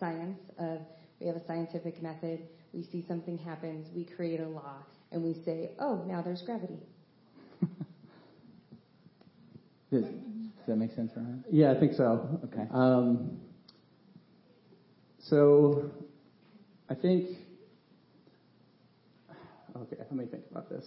science? 0.01 0.41
Of 0.59 0.81
we 1.21 1.29
have 1.29 1.37
a 1.37 1.47
scientific 1.47 2.03
method, 2.03 2.41
we 2.73 2.83
see 2.83 3.05
something 3.07 3.39
happens, 3.39 3.87
we 3.95 4.03
create 4.05 4.41
a 4.41 4.49
law, 4.49 4.79
and 5.13 5.23
we 5.23 5.35
say, 5.45 5.71
oh, 5.79 6.03
now 6.09 6.23
there's 6.23 6.43
gravity. 6.43 6.81
Does, 9.93 10.03
does 10.03 10.67
that 10.67 10.77
make 10.77 10.91
sense, 10.91 11.13
Ryan? 11.17 11.45
Yeah, 11.53 11.71
I 11.71 11.79
think 11.79 11.93
so. 11.95 12.41
Okay. 12.47 12.67
Um, 12.73 13.39
so, 15.21 15.89
I 16.91 16.95
think. 16.95 17.29
Okay, 19.83 19.97
let 19.99 20.13
me 20.13 20.27
think 20.27 20.45
about 20.51 20.69
this. 20.69 20.85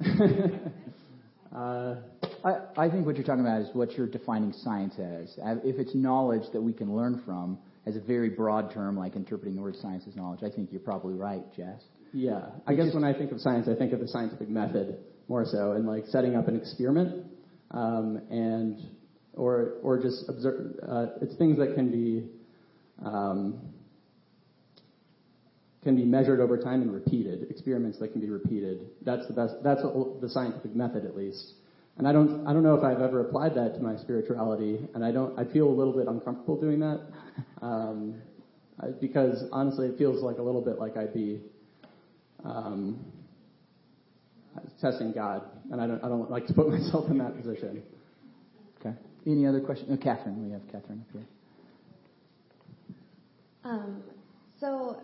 uh, 1.54 1.96
I, 2.44 2.84
I 2.84 2.90
think 2.90 3.06
what 3.06 3.16
you're 3.16 3.26
talking 3.26 3.40
about 3.40 3.62
is 3.62 3.68
what 3.72 3.92
you're 3.92 4.06
defining 4.06 4.52
science 4.52 4.94
as. 4.98 5.36
Uh, 5.44 5.56
If 5.64 5.78
it's 5.78 5.94
knowledge 5.94 6.44
that 6.52 6.60
we 6.60 6.72
can 6.72 6.94
learn 6.94 7.22
from, 7.24 7.58
as 7.86 7.96
a 7.96 8.00
very 8.00 8.30
broad 8.30 8.72
term, 8.72 8.96
like 8.96 9.16
interpreting 9.16 9.56
the 9.56 9.62
word 9.62 9.76
science 9.76 10.04
as 10.06 10.14
knowledge, 10.14 10.40
I 10.42 10.50
think 10.50 10.70
you're 10.70 10.80
probably 10.80 11.14
right, 11.14 11.42
Jess. 11.56 11.82
yeah, 12.12 12.50
I 12.66 12.74
guess 12.74 12.94
when 12.94 13.04
I 13.04 13.12
think 13.12 13.32
of 13.32 13.40
science, 13.40 13.68
I 13.68 13.74
think 13.74 13.92
of 13.92 14.00
the 14.00 14.08
scientific 14.08 14.48
method 14.48 14.98
more 15.28 15.44
so, 15.44 15.72
and 15.72 15.86
like 15.86 16.04
setting 16.06 16.36
up 16.36 16.46
an 16.48 16.56
experiment, 16.56 17.24
um, 17.70 18.20
and 18.30 18.78
or 19.34 19.74
or 19.82 20.00
just 20.00 20.28
observe. 20.28 20.76
Uh, 20.86 21.06
it's 21.22 21.34
things 21.36 21.56
that 21.58 21.74
can 21.74 21.90
be 21.90 22.28
um, 23.04 23.60
can 25.82 25.96
be 25.96 26.04
measured 26.04 26.40
over 26.40 26.58
time 26.58 26.82
and 26.82 26.92
repeated. 26.92 27.50
Experiments 27.50 27.98
that 27.98 28.12
can 28.12 28.20
be 28.20 28.28
repeated. 28.28 28.86
That's 29.02 29.26
the 29.26 29.32
best. 29.32 29.54
That's 29.62 29.82
the 29.82 30.28
scientific 30.28 30.74
method, 30.74 31.04
at 31.04 31.16
least. 31.16 31.54
And 31.96 32.06
I 32.06 32.12
don't 32.12 32.46
I 32.46 32.52
don't 32.52 32.62
know 32.62 32.74
if 32.74 32.84
I've 32.84 33.00
ever 33.00 33.20
applied 33.20 33.54
that 33.56 33.74
to 33.74 33.80
my 33.80 33.96
spirituality, 33.96 34.78
and 34.94 35.04
I 35.04 35.10
don't. 35.10 35.38
I 35.38 35.50
feel 35.50 35.68
a 35.68 35.76
little 35.76 35.92
bit 35.92 36.06
uncomfortable 36.06 36.60
doing 36.60 36.80
that, 36.80 37.00
um, 37.62 38.20
I, 38.80 38.88
because 39.00 39.44
honestly, 39.52 39.88
it 39.88 39.98
feels 39.98 40.22
like 40.22 40.38
a 40.38 40.42
little 40.42 40.62
bit 40.62 40.78
like 40.78 40.96
I'd 40.96 41.14
be 41.14 41.40
um, 42.44 43.04
testing 44.80 45.12
God, 45.12 45.42
and 45.70 45.80
I 45.80 45.86
don't 45.86 46.04
I 46.04 46.08
don't 46.08 46.30
like 46.30 46.46
to 46.46 46.54
put 46.54 46.68
myself 46.70 47.10
in 47.10 47.18
that 47.18 47.36
position. 47.36 47.82
Okay. 48.80 48.94
Any 49.26 49.46
other 49.46 49.60
questions? 49.60 49.90
No, 49.90 49.96
Catherine. 49.96 50.42
We 50.42 50.52
have 50.52 50.62
Catherine 50.72 51.04
up 51.06 51.12
here. 51.12 51.26
Um, 53.62 54.02
so, 54.58 55.02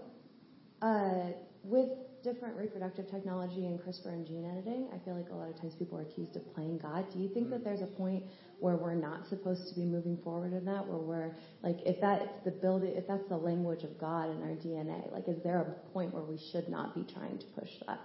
with 1.64 1.88
different 2.22 2.56
reproductive 2.56 3.08
technology 3.08 3.66
and 3.66 3.78
CRISPR 3.78 4.06
and 4.06 4.26
gene 4.26 4.44
editing, 4.44 4.88
I 4.92 4.98
feel 5.04 5.14
like 5.14 5.30
a 5.30 5.34
lot 5.34 5.48
of 5.48 5.60
times 5.60 5.74
people 5.78 5.98
are 5.98 6.02
accused 6.02 6.34
of 6.36 6.54
playing 6.54 6.78
God. 6.78 7.06
Do 7.12 7.20
you 7.20 7.28
think 7.28 7.50
that 7.50 7.62
there's 7.62 7.82
a 7.82 7.86
point 7.86 8.24
where 8.58 8.76
we're 8.76 8.94
not 8.94 9.26
supposed 9.28 9.68
to 9.68 9.74
be 9.74 9.84
moving 9.84 10.16
forward 10.24 10.52
in 10.52 10.64
that, 10.64 10.86
where 10.88 10.98
we're 10.98 11.32
like, 11.62 11.78
if 11.86 12.00
that's 12.00 12.26
the 12.44 12.50
building, 12.50 12.90
if 12.94 13.06
that's 13.06 13.28
the 13.28 13.36
language 13.36 13.84
of 13.84 13.96
God 13.98 14.30
in 14.30 14.42
our 14.42 14.56
DNA, 14.56 15.12
like, 15.12 15.28
is 15.28 15.42
there 15.44 15.60
a 15.60 15.90
point 15.92 16.12
where 16.12 16.24
we 16.24 16.38
should 16.50 16.68
not 16.68 16.94
be 16.94 17.04
trying 17.14 17.38
to 17.38 17.46
push 17.58 17.70
that? 17.86 18.00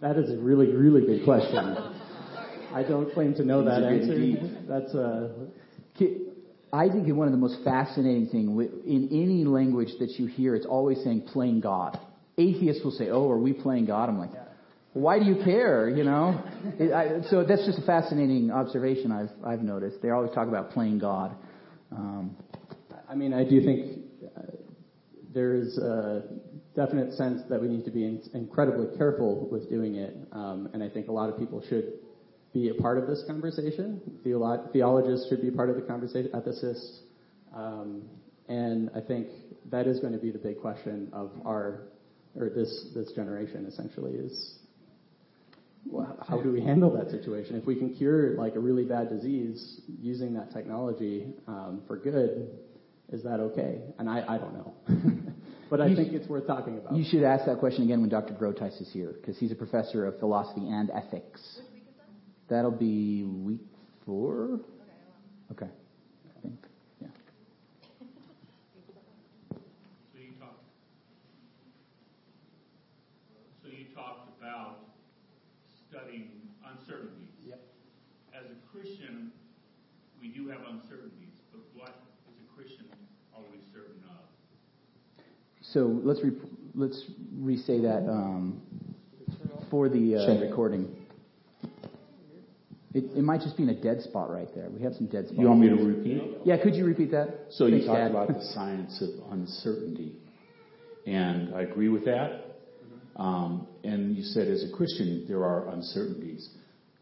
That 0.00 0.18
is 0.18 0.30
a 0.30 0.36
really 0.36 0.74
really 0.74 1.06
good 1.06 1.24
question. 1.24 1.56
I 2.74 2.82
don't 2.82 3.12
claim 3.14 3.34
to 3.36 3.44
know 3.44 3.64
that 3.64 3.84
answer. 3.84 4.14
good 4.14 4.66
That's 4.68 4.94
uh, 4.94 5.30
Ki- 5.94 6.33
I 6.74 6.88
think 6.88 7.06
one 7.14 7.28
of 7.28 7.32
the 7.32 7.38
most 7.38 7.62
fascinating 7.62 8.26
thing 8.26 8.46
wi- 8.46 8.72
in 8.84 9.08
any 9.12 9.44
language 9.44 9.90
that 10.00 10.10
you 10.18 10.26
hear, 10.26 10.56
it's 10.56 10.66
always 10.66 10.98
saying 11.04 11.28
playing 11.32 11.60
God. 11.60 11.98
Atheists 12.36 12.82
will 12.82 12.90
say, 12.90 13.10
"Oh, 13.10 13.30
are 13.30 13.38
we 13.38 13.52
playing 13.52 13.86
God?" 13.86 14.08
I'm 14.08 14.18
like, 14.18 14.32
"Why 14.92 15.20
do 15.20 15.24
you 15.24 15.36
care?" 15.44 15.88
You 15.88 16.02
know. 16.02 16.42
It, 16.80 16.92
I, 16.92 17.22
so 17.30 17.44
that's 17.44 17.64
just 17.64 17.78
a 17.78 17.86
fascinating 17.86 18.50
observation 18.50 19.12
I've 19.12 19.30
I've 19.44 19.62
noticed. 19.62 20.02
They 20.02 20.10
always 20.10 20.32
talk 20.32 20.48
about 20.48 20.72
playing 20.72 20.98
God. 20.98 21.36
Um, 21.92 22.36
I 23.08 23.14
mean, 23.14 23.32
I 23.32 23.44
do 23.44 23.62
think 23.62 24.00
uh, 24.36 24.40
there 25.32 25.54
is 25.54 25.78
a 25.78 26.24
definite 26.74 27.12
sense 27.12 27.42
that 27.50 27.62
we 27.62 27.68
need 27.68 27.84
to 27.84 27.92
be 27.92 28.04
in, 28.04 28.20
incredibly 28.34 28.96
careful 28.96 29.48
with 29.48 29.70
doing 29.70 29.94
it, 29.94 30.16
um, 30.32 30.68
and 30.72 30.82
I 30.82 30.88
think 30.88 31.06
a 31.06 31.12
lot 31.12 31.28
of 31.28 31.38
people 31.38 31.62
should 31.68 31.92
be 32.54 32.70
a 32.70 32.74
part 32.74 32.96
of 32.96 33.06
this 33.06 33.22
conversation. 33.26 34.00
Theolo- 34.24 34.72
theologists 34.72 35.28
should 35.28 35.42
be 35.42 35.50
part 35.50 35.68
of 35.68 35.76
the 35.76 35.82
conversation, 35.82 36.30
ethicists, 36.32 37.00
um, 37.54 38.02
and 38.48 38.90
I 38.94 39.00
think 39.00 39.26
that 39.70 39.86
is 39.86 40.00
going 40.00 40.12
to 40.14 40.18
be 40.18 40.30
the 40.30 40.38
big 40.38 40.60
question 40.60 41.10
of 41.12 41.30
our 41.44 41.80
or 42.36 42.48
this 42.48 42.90
this 42.94 43.12
generation 43.12 43.66
essentially 43.66 44.12
is 44.12 44.58
well, 45.86 46.16
how 46.26 46.40
do 46.40 46.50
we 46.50 46.62
handle 46.62 46.90
that 46.96 47.10
situation? 47.10 47.56
If 47.56 47.66
we 47.66 47.74
can 47.76 47.94
cure 47.94 48.30
like 48.36 48.54
a 48.54 48.58
really 48.60 48.84
bad 48.84 49.10
disease 49.10 49.82
using 50.00 50.32
that 50.34 50.50
technology 50.52 51.34
um, 51.46 51.82
for 51.86 51.98
good, 51.98 52.48
is 53.12 53.22
that 53.22 53.38
okay? 53.40 53.82
And 53.98 54.08
I, 54.08 54.24
I 54.26 54.38
don't 54.38 54.54
know, 54.54 54.74
but 55.70 55.82
I 55.82 55.88
You 55.88 55.96
think 55.96 56.12
sh- 56.12 56.14
it's 56.16 56.28
worth 56.28 56.46
talking 56.46 56.78
about. 56.78 56.96
you 56.96 57.04
should 57.04 57.22
ask 57.22 57.44
that 57.44 57.58
question 57.58 57.84
again 57.84 58.00
when 58.00 58.08
Dr. 58.08 58.32
Groteis 58.32 58.80
is 58.80 58.90
here, 58.92 59.12
because 59.20 59.36
he's 59.38 59.52
a 59.52 59.54
professor 59.54 60.06
of 60.06 60.18
philosophy 60.20 60.66
and 60.66 60.90
ethics. 60.90 61.60
That'll 62.48 62.70
be 62.70 63.22
week 63.24 63.60
four. 64.04 64.60
Okay. 65.52 65.66
I 65.66 66.40
think. 66.42 66.58
Yeah. 67.00 67.08
So 70.12 70.18
you 70.18 70.32
talked, 70.38 70.64
so 73.62 73.68
you 73.68 73.86
talked 73.94 74.28
about 74.38 74.80
studying 75.88 76.30
uncertainties. 76.70 77.30
Yep. 77.46 77.60
As 78.38 78.44
a 78.50 78.76
Christian, 78.76 79.32
we 80.20 80.28
do 80.28 80.48
have 80.48 80.60
uncertainties, 80.68 81.40
but 81.50 81.60
what 81.74 82.02
is 82.28 82.34
a 82.40 82.56
Christian 82.56 82.86
always 83.34 83.60
certain 83.72 84.02
of? 84.10 85.24
So 85.62 86.00
let's 86.04 86.22
re- 86.22 86.32
let's 86.74 87.04
re-say 87.38 87.80
that 87.80 88.06
um, 88.08 88.60
for 89.70 89.88
the 89.88 90.16
uh, 90.16 90.26
Check. 90.26 90.40
recording. 90.42 90.94
It, 92.94 93.04
it 93.16 93.22
might 93.22 93.40
just 93.40 93.56
be 93.56 93.64
in 93.64 93.70
a 93.70 93.74
dead 93.74 94.02
spot 94.02 94.30
right 94.30 94.48
there. 94.54 94.70
We 94.70 94.82
have 94.82 94.94
some 94.94 95.06
dead 95.06 95.26
spots. 95.26 95.38
You 95.38 95.48
want 95.48 95.60
me 95.60 95.68
to 95.68 95.74
repeat? 95.74 96.22
Yeah, 96.44 96.62
could 96.62 96.74
you 96.76 96.84
repeat 96.84 97.10
that? 97.10 97.46
So 97.50 97.66
you 97.66 97.84
talked 97.84 97.98
Dad. 97.98 98.10
about 98.12 98.28
the 98.28 98.40
science 98.54 99.02
of 99.02 99.32
uncertainty, 99.32 100.16
and 101.06 101.54
I 101.54 101.62
agree 101.62 101.88
with 101.88 102.04
that. 102.04 102.42
Um, 103.16 103.66
and 103.84 104.16
you 104.16 104.22
said 104.22 104.48
as 104.48 104.64
a 104.64 104.76
Christian 104.76 105.24
there 105.28 105.44
are 105.44 105.68
uncertainties, 105.70 106.48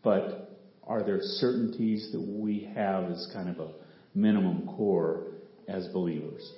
but 0.02 0.58
are 0.86 1.02
there 1.02 1.20
certainties 1.20 2.10
that 2.12 2.20
we 2.20 2.70
have 2.74 3.04
as 3.04 3.30
kind 3.32 3.48
of 3.48 3.60
a 3.60 3.72
minimum 4.14 4.68
core 4.76 5.24
as 5.68 5.88
believers? 5.88 6.52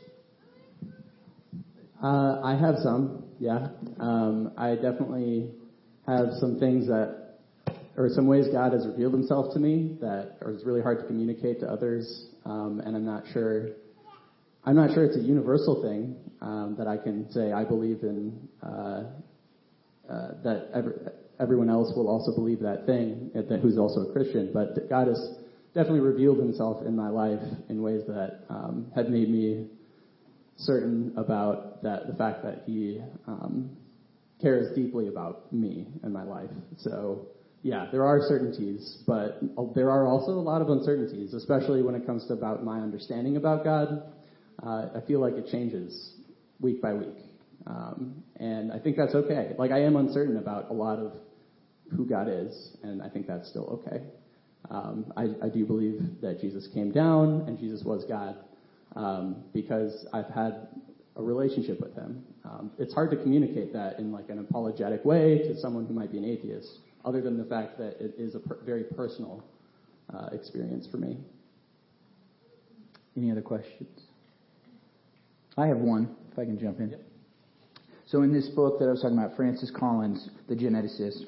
Uh, 2.02 2.40
I 2.42 2.56
have 2.56 2.76
some, 2.82 3.24
yeah. 3.38 3.68
Um, 3.98 4.52
I 4.56 4.74
definitely 4.74 5.50
have 6.06 6.26
some 6.38 6.58
things 6.58 6.86
that, 6.88 7.23
or 7.96 8.08
some 8.08 8.26
ways 8.26 8.46
God 8.52 8.72
has 8.72 8.86
revealed 8.86 9.12
Himself 9.12 9.52
to 9.54 9.60
me 9.60 9.96
that 10.00 10.36
are 10.42 10.52
really 10.64 10.82
hard 10.82 10.98
to 10.98 11.06
communicate 11.06 11.60
to 11.60 11.66
others, 11.66 12.26
um, 12.44 12.80
and 12.84 12.96
I'm 12.96 13.04
not 13.04 13.24
sure. 13.32 13.70
I'm 14.64 14.76
not 14.76 14.94
sure 14.94 15.04
it's 15.04 15.16
a 15.16 15.20
universal 15.20 15.82
thing 15.82 16.16
um, 16.40 16.74
that 16.78 16.86
I 16.86 16.96
can 16.96 17.30
say 17.32 17.52
I 17.52 17.64
believe 17.64 18.02
in. 18.02 18.48
Uh, 18.62 19.04
uh, 20.08 20.32
that 20.42 20.68
every, 20.74 20.92
everyone 21.40 21.70
else 21.70 21.90
will 21.96 22.08
also 22.08 22.34
believe 22.34 22.60
that 22.60 22.84
thing, 22.84 23.30
that 23.34 23.60
who's 23.60 23.78
also 23.78 24.00
a 24.02 24.12
Christian. 24.12 24.50
But 24.52 24.88
God 24.90 25.08
has 25.08 25.38
definitely 25.74 26.00
revealed 26.00 26.38
Himself 26.38 26.86
in 26.86 26.94
my 26.94 27.08
life 27.08 27.40
in 27.70 27.82
ways 27.82 28.02
that 28.06 28.40
um, 28.50 28.92
have 28.94 29.08
made 29.08 29.30
me 29.30 29.66
certain 30.56 31.12
about 31.16 31.82
that 31.82 32.06
the 32.06 32.14
fact 32.14 32.42
that 32.44 32.62
he 32.66 33.00
um, 33.26 33.70
cares 34.40 34.74
deeply 34.74 35.08
about 35.08 35.52
me 35.52 35.86
and 36.02 36.12
my 36.12 36.22
life. 36.22 36.50
So 36.78 37.28
yeah, 37.64 37.86
there 37.90 38.04
are 38.04 38.20
certainties, 38.28 38.98
but 39.06 39.40
there 39.74 39.90
are 39.90 40.06
also 40.06 40.32
a 40.32 40.44
lot 40.44 40.60
of 40.60 40.68
uncertainties, 40.68 41.32
especially 41.32 41.80
when 41.82 41.94
it 41.94 42.04
comes 42.04 42.26
to 42.26 42.34
about 42.34 42.62
my 42.62 42.78
understanding 42.78 43.38
about 43.38 43.64
God. 43.64 44.02
Uh, 44.62 44.88
I 44.94 45.00
feel 45.06 45.18
like 45.18 45.32
it 45.32 45.46
changes 45.50 46.12
week 46.60 46.82
by 46.82 46.92
week, 46.92 47.16
um, 47.66 48.22
and 48.36 48.70
I 48.70 48.78
think 48.78 48.98
that's 48.98 49.14
okay. 49.14 49.54
Like 49.58 49.70
I 49.70 49.80
am 49.80 49.96
uncertain 49.96 50.36
about 50.36 50.68
a 50.68 50.74
lot 50.74 50.98
of 50.98 51.12
who 51.96 52.04
God 52.04 52.28
is, 52.28 52.76
and 52.82 53.02
I 53.02 53.08
think 53.08 53.26
that's 53.26 53.48
still 53.48 53.82
okay. 53.88 54.04
Um, 54.70 55.10
I, 55.16 55.46
I 55.46 55.48
do 55.48 55.64
believe 55.64 56.02
that 56.20 56.42
Jesus 56.42 56.68
came 56.74 56.92
down 56.92 57.44
and 57.46 57.58
Jesus 57.58 57.82
was 57.82 58.04
God 58.04 58.36
um, 58.94 59.36
because 59.54 60.06
I've 60.12 60.28
had 60.28 60.68
a 61.16 61.22
relationship 61.22 61.80
with 61.80 61.94
him. 61.94 62.24
Um, 62.44 62.72
it's 62.78 62.92
hard 62.92 63.10
to 63.12 63.16
communicate 63.16 63.72
that 63.72 63.98
in 63.98 64.12
like 64.12 64.28
an 64.28 64.38
apologetic 64.38 65.02
way 65.04 65.38
to 65.38 65.58
someone 65.60 65.86
who 65.86 65.94
might 65.94 66.12
be 66.12 66.18
an 66.18 66.24
atheist, 66.24 66.80
other 67.04 67.20
than 67.20 67.38
the 67.38 67.44
fact 67.44 67.78
that 67.78 68.00
it 68.00 68.14
is 68.18 68.34
a 68.34 68.38
per- 68.38 68.60
very 68.64 68.84
personal 68.84 69.44
uh, 70.12 70.28
experience 70.32 70.86
for 70.90 70.96
me. 70.96 71.18
Any 73.16 73.30
other 73.30 73.42
questions? 73.42 74.00
I 75.56 75.66
have 75.66 75.78
one, 75.78 76.16
if 76.32 76.38
I 76.38 76.44
can 76.44 76.58
jump 76.58 76.80
in. 76.80 76.96
So 78.06 78.22
in 78.22 78.32
this 78.32 78.48
book 78.48 78.78
that 78.78 78.86
I 78.86 78.90
was 78.90 79.02
talking 79.02 79.18
about, 79.18 79.36
Francis 79.36 79.70
Collins, 79.74 80.28
the 80.48 80.54
geneticist, 80.54 81.24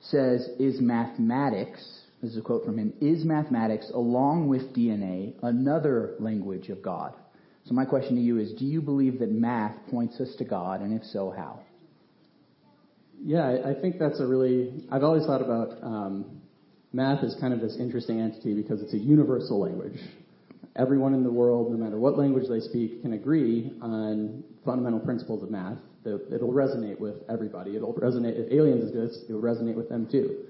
says, 0.00 0.48
is 0.58 0.80
mathematics, 0.80 2.02
this 2.22 2.32
is 2.32 2.38
a 2.38 2.40
quote 2.40 2.64
from 2.64 2.78
him, 2.78 2.92
is 3.00 3.24
mathematics, 3.24 3.90
along 3.94 4.48
with 4.48 4.74
DNA, 4.74 5.34
another 5.42 6.14
language 6.18 6.68
of 6.70 6.82
God? 6.82 7.14
So 7.64 7.74
my 7.74 7.84
question 7.84 8.16
to 8.16 8.22
you 8.22 8.38
is, 8.38 8.52
do 8.54 8.64
you 8.64 8.80
believe 8.80 9.18
that 9.18 9.30
math 9.30 9.74
points 9.90 10.18
us 10.20 10.34
to 10.38 10.44
God, 10.44 10.80
and 10.80 10.98
if 10.98 11.06
so, 11.06 11.30
how? 11.36 11.60
Yeah, 13.24 13.58
I, 13.64 13.74
think 13.74 13.98
that's 13.98 14.20
a 14.20 14.26
really, 14.26 14.84
I've 14.90 15.02
always 15.02 15.26
thought 15.26 15.42
about 15.42 15.82
um, 15.82 16.40
math 16.92 17.24
as 17.24 17.36
kind 17.40 17.52
of 17.52 17.60
this 17.60 17.76
interesting 17.78 18.20
entity 18.20 18.54
because 18.54 18.80
it's 18.80 18.94
a 18.94 18.98
universal 18.98 19.60
language. 19.60 19.98
Everyone 20.76 21.14
in 21.14 21.24
the 21.24 21.32
world, 21.32 21.70
no 21.72 21.76
matter 21.76 21.98
what 21.98 22.16
language 22.16 22.44
they 22.48 22.60
speak, 22.60 23.02
can 23.02 23.14
agree 23.14 23.72
on 23.82 24.44
fundamental 24.64 25.00
principles 25.00 25.42
of 25.42 25.50
math. 25.50 25.78
It'll 26.04 26.52
resonate 26.52 26.98
with 27.00 27.16
everybody. 27.28 27.76
It'll 27.76 27.92
resonate, 27.94 28.38
if 28.38 28.52
aliens 28.52 28.88
exist, 28.88 29.24
it'll 29.28 29.42
resonate 29.42 29.74
with 29.74 29.88
them 29.88 30.08
too. 30.10 30.44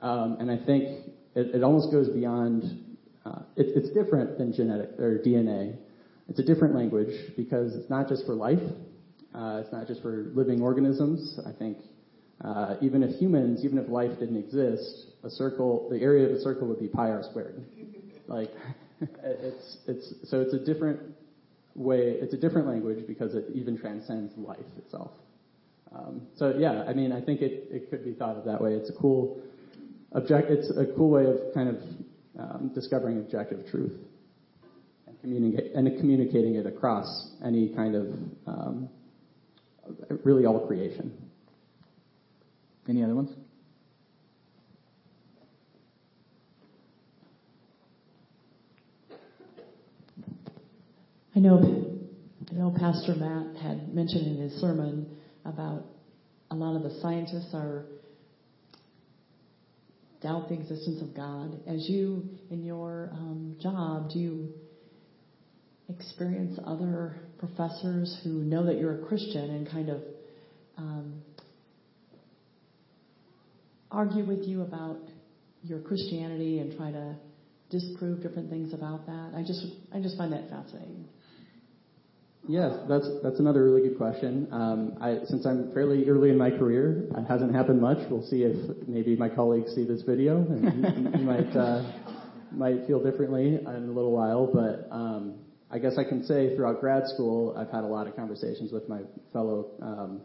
Um, 0.00 0.38
and 0.40 0.50
I 0.50 0.56
think 0.56 1.06
it, 1.34 1.54
it 1.54 1.62
almost 1.62 1.92
goes 1.92 2.08
beyond, 2.08 2.96
uh, 3.24 3.42
it, 3.56 3.66
it's 3.76 3.90
different 3.90 4.38
than 4.38 4.54
genetic, 4.54 4.98
or 4.98 5.20
DNA. 5.24 5.76
It's 6.28 6.40
a 6.40 6.44
different 6.44 6.74
language 6.74 7.14
because 7.36 7.76
it's 7.76 7.90
not 7.90 8.08
just 8.08 8.24
for 8.24 8.34
life. 8.34 8.58
Uh, 9.34 9.60
it's 9.62 9.72
not 9.72 9.86
just 9.86 10.00
for 10.00 10.30
living 10.34 10.62
organisms. 10.62 11.38
I 11.46 11.52
think 11.52 11.76
uh, 12.44 12.76
even 12.80 13.02
if 13.02 13.18
humans, 13.18 13.64
even 13.64 13.78
if 13.78 13.88
life 13.88 14.18
didn't 14.18 14.36
exist, 14.36 15.06
a 15.24 15.30
circle, 15.30 15.88
the 15.90 16.00
area 16.00 16.26
of 16.26 16.32
a 16.32 16.40
circle 16.40 16.68
would 16.68 16.80
be 16.80 16.88
pi 16.88 17.10
r 17.10 17.22
squared. 17.22 17.64
Like, 18.28 18.50
it's 19.22 19.76
it's 19.86 20.14
so 20.28 20.40
it's 20.40 20.52
a 20.52 20.58
different 20.58 20.98
way. 21.76 22.16
It's 22.20 22.34
a 22.34 22.36
different 22.36 22.66
language 22.66 23.06
because 23.06 23.36
it 23.36 23.44
even 23.54 23.78
transcends 23.78 24.36
life 24.36 24.58
itself. 24.78 25.12
Um, 25.94 26.22
so 26.34 26.52
yeah, 26.58 26.82
I 26.88 26.92
mean, 26.92 27.12
I 27.12 27.20
think 27.20 27.40
it 27.40 27.68
it 27.70 27.88
could 27.88 28.04
be 28.04 28.14
thought 28.14 28.36
of 28.36 28.44
that 28.46 28.60
way. 28.60 28.72
It's 28.72 28.90
a 28.90 28.94
cool 28.94 29.40
object. 30.12 30.50
It's 30.50 30.70
a 30.70 30.86
cool 30.96 31.10
way 31.10 31.26
of 31.26 31.54
kind 31.54 31.68
of 31.68 31.76
um, 32.38 32.72
discovering 32.74 33.18
objective 33.18 33.70
truth 33.70 33.96
and 35.06 35.20
communicate 35.20 35.72
and 35.74 35.86
communicating 35.98 36.56
it 36.56 36.66
across 36.66 37.30
any 37.44 37.68
kind 37.68 37.94
of 37.94 38.06
um, 38.46 38.88
really 40.24 40.46
all 40.46 40.66
creation. 40.66 41.25
Any 42.88 43.02
other 43.02 43.14
ones? 43.14 43.30
I 51.34 51.38
know, 51.40 51.58
I 52.50 52.54
know 52.54 52.74
Pastor 52.78 53.14
Matt 53.14 53.60
had 53.60 53.92
mentioned 53.94 54.26
in 54.26 54.40
his 54.40 54.52
sermon 54.60 55.18
about 55.44 55.84
a 56.50 56.54
lot 56.54 56.76
of 56.76 56.82
the 56.82 56.98
scientists 57.00 57.52
are 57.52 57.84
doubt 60.22 60.48
the 60.48 60.54
existence 60.54 61.02
of 61.02 61.14
God. 61.14 61.60
As 61.66 61.88
you, 61.88 62.24
in 62.50 62.64
your 62.64 63.10
um, 63.12 63.56
job, 63.60 64.10
do 64.10 64.18
you 64.18 64.48
experience 65.88 66.58
other 66.66 67.16
professors 67.38 68.18
who 68.24 68.30
know 68.30 68.64
that 68.66 68.78
you're 68.78 69.02
a 69.02 69.06
Christian 69.06 69.50
and 69.50 69.70
kind 69.70 69.90
of 69.90 70.00
um, 70.78 71.22
argue 73.96 74.24
with 74.26 74.42
you 74.46 74.60
about 74.60 74.98
your 75.62 75.80
Christianity 75.80 76.58
and 76.58 76.76
try 76.76 76.92
to 76.92 77.16
disprove 77.70 78.22
different 78.22 78.50
things 78.50 78.74
about 78.74 79.06
that? 79.06 79.32
I 79.34 79.40
just 79.40 79.66
I 79.92 80.00
just 80.00 80.18
find 80.18 80.32
that 80.32 80.50
fascinating. 80.50 81.06
Yes, 82.46 82.76
that's 82.88 83.08
that's 83.22 83.40
another 83.40 83.64
really 83.64 83.88
good 83.88 83.96
question. 83.96 84.48
Um, 84.52 84.98
I, 85.00 85.20
since 85.24 85.46
I'm 85.46 85.72
fairly 85.72 86.08
early 86.08 86.30
in 86.30 86.38
my 86.38 86.50
career, 86.50 87.08
it 87.16 87.24
hasn't 87.26 87.54
happened 87.54 87.80
much. 87.80 87.98
We'll 88.10 88.22
see 88.22 88.42
if 88.42 88.86
maybe 88.86 89.16
my 89.16 89.30
colleagues 89.30 89.74
see 89.74 89.84
this 89.84 90.02
video 90.02 90.36
and 90.36 91.14
you, 91.18 91.20
might 91.24 91.56
uh, 91.56 91.82
might 92.52 92.86
feel 92.86 93.02
differently 93.02 93.56
in 93.56 93.66
a 93.66 93.78
little 93.78 94.12
while. 94.12 94.46
But 94.46 94.94
um, 94.94 95.38
I 95.70 95.78
guess 95.78 95.94
I 95.98 96.04
can 96.04 96.22
say 96.22 96.54
throughout 96.54 96.80
grad 96.80 97.08
school, 97.08 97.56
I've 97.58 97.70
had 97.70 97.82
a 97.82 97.88
lot 97.88 98.06
of 98.06 98.14
conversations 98.14 98.70
with 98.72 98.88
my 98.88 99.00
fellow 99.32 99.70
um, 99.80 100.20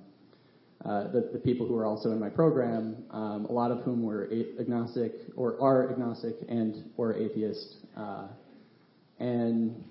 the, 0.83 1.29
the, 1.33 1.39
people 1.39 1.67
who 1.67 1.77
are 1.77 1.85
also 1.85 2.11
in 2.11 2.19
my 2.19 2.29
program, 2.29 3.03
um, 3.11 3.45
a 3.45 3.51
lot 3.51 3.71
of 3.71 3.81
whom 3.81 4.03
were 4.03 4.29
agnostic 4.59 5.13
or 5.35 5.61
are 5.61 5.91
agnostic 5.91 6.35
and 6.49 6.89
or 6.97 7.15
atheist, 7.15 7.75
uh, 7.95 8.27
and 9.19 9.83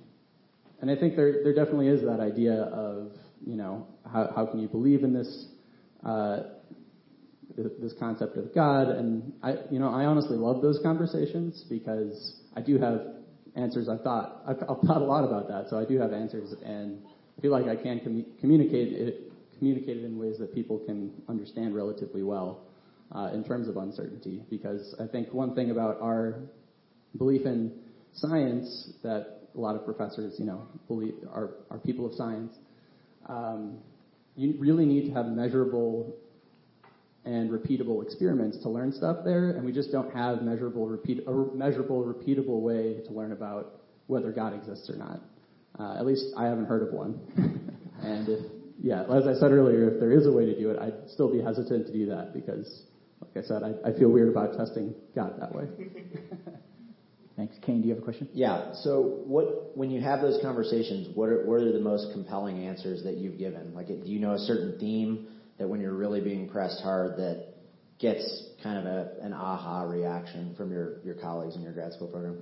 and 0.80 0.90
I 0.90 0.96
think 0.96 1.14
there 1.14 1.44
there 1.44 1.54
definitely 1.54 1.88
is 1.88 2.02
that 2.02 2.18
idea 2.20 2.54
of 2.54 3.12
you 3.46 3.56
know 3.56 3.86
how 4.10 4.32
how 4.34 4.46
can 4.46 4.58
you 4.58 4.68
believe 4.68 5.04
in 5.04 5.12
this 5.12 5.46
uh, 6.04 6.40
this 7.56 7.92
concept 8.00 8.36
of 8.36 8.52
God, 8.54 8.88
and 8.88 9.32
I 9.42 9.54
you 9.70 9.78
know 9.78 9.90
I 9.90 10.06
honestly 10.06 10.36
love 10.36 10.60
those 10.60 10.80
conversations 10.82 11.64
because 11.68 12.34
I 12.56 12.62
do 12.62 12.78
have 12.78 13.00
answers. 13.54 13.88
I've 13.88 14.02
thought 14.02 14.42
I've, 14.46 14.56
I've 14.56 14.80
thought 14.80 15.02
a 15.02 15.04
lot 15.04 15.24
about 15.24 15.46
that, 15.48 15.68
so 15.70 15.78
I 15.78 15.84
do 15.84 15.98
have 15.98 16.12
answers, 16.12 16.52
and 16.64 17.00
I 17.38 17.40
feel 17.40 17.52
like 17.52 17.66
I 17.66 17.80
can 17.80 18.00
com- 18.00 18.26
communicate 18.40 18.92
it 18.92 19.29
communicated 19.60 20.04
in 20.04 20.18
ways 20.18 20.38
that 20.38 20.52
people 20.52 20.78
can 20.78 21.12
understand 21.28 21.76
relatively 21.76 22.24
well 22.24 22.62
uh, 23.14 23.30
in 23.32 23.44
terms 23.44 23.68
of 23.68 23.76
uncertainty. 23.76 24.42
Because 24.50 24.96
I 24.98 25.06
think 25.06 25.32
one 25.32 25.54
thing 25.54 25.70
about 25.70 26.00
our 26.00 26.40
belief 27.16 27.46
in 27.46 27.72
science 28.14 28.90
that 29.04 29.40
a 29.54 29.60
lot 29.60 29.76
of 29.76 29.84
professors, 29.84 30.34
you 30.38 30.46
know, 30.46 30.66
believe 30.88 31.14
are, 31.32 31.50
are 31.70 31.78
people 31.78 32.06
of 32.06 32.14
science. 32.14 32.56
Um, 33.26 33.78
you 34.34 34.54
really 34.58 34.86
need 34.86 35.06
to 35.06 35.12
have 35.12 35.26
measurable 35.26 36.16
and 37.24 37.50
repeatable 37.50 38.02
experiments 38.02 38.58
to 38.62 38.68
learn 38.68 38.92
stuff 38.92 39.18
there, 39.24 39.50
and 39.50 39.64
we 39.64 39.72
just 39.72 39.92
don't 39.92 40.12
have 40.14 40.42
measurable, 40.42 40.86
repeat, 40.86 41.22
a 41.26 41.32
measurable, 41.54 42.02
repeatable 42.02 42.60
way 42.60 43.02
to 43.06 43.12
learn 43.12 43.32
about 43.32 43.80
whether 44.06 44.32
God 44.32 44.54
exists 44.54 44.88
or 44.88 44.96
not. 44.96 45.20
Uh, 45.78 45.98
at 45.98 46.06
least 46.06 46.24
I 46.36 46.46
haven't 46.46 46.66
heard 46.66 46.82
of 46.82 46.94
one. 46.94 47.20
and 48.02 48.28
if 48.28 48.40
yeah, 48.82 49.02
as 49.02 49.26
I 49.26 49.34
said 49.34 49.52
earlier, 49.52 49.90
if 49.90 50.00
there 50.00 50.10
is 50.10 50.26
a 50.26 50.32
way 50.32 50.46
to 50.46 50.58
do 50.58 50.70
it, 50.70 50.78
I'd 50.80 51.10
still 51.10 51.30
be 51.30 51.40
hesitant 51.40 51.86
to 51.86 51.92
do 51.92 52.06
that 52.06 52.32
because, 52.32 52.82
like 53.20 53.44
I 53.44 53.46
said, 53.46 53.62
I, 53.62 53.90
I 53.90 53.92
feel 53.92 54.10
weird 54.10 54.30
about 54.30 54.56
testing 54.56 54.94
God 55.14 55.34
that 55.38 55.54
way. 55.54 55.64
Thanks. 57.36 57.56
Kane, 57.62 57.82
do 57.82 57.88
you 57.88 57.94
have 57.94 58.02
a 58.02 58.04
question? 58.04 58.28
Yeah. 58.32 58.72
So, 58.82 59.22
what 59.26 59.76
when 59.76 59.90
you 59.90 60.00
have 60.00 60.20
those 60.20 60.40
conversations, 60.42 61.08
what 61.14 61.28
are, 61.28 61.44
what 61.46 61.60
are 61.60 61.72
the 61.72 61.80
most 61.80 62.12
compelling 62.12 62.66
answers 62.66 63.02
that 63.04 63.16
you've 63.16 63.38
given? 63.38 63.74
Like, 63.74 63.88
do 63.88 64.00
you 64.04 64.18
know 64.18 64.32
a 64.32 64.38
certain 64.38 64.78
theme 64.78 65.28
that 65.58 65.68
when 65.68 65.80
you're 65.80 65.94
really 65.94 66.20
being 66.20 66.48
pressed 66.48 66.82
hard 66.82 67.18
that 67.18 67.54
gets 67.98 68.48
kind 68.62 68.78
of 68.78 68.86
a, 68.86 69.10
an 69.20 69.34
aha 69.34 69.82
reaction 69.82 70.54
from 70.56 70.72
your, 70.72 71.00
your 71.04 71.14
colleagues 71.14 71.54
in 71.54 71.62
your 71.62 71.72
grad 71.72 71.92
school 71.92 72.08
program? 72.08 72.38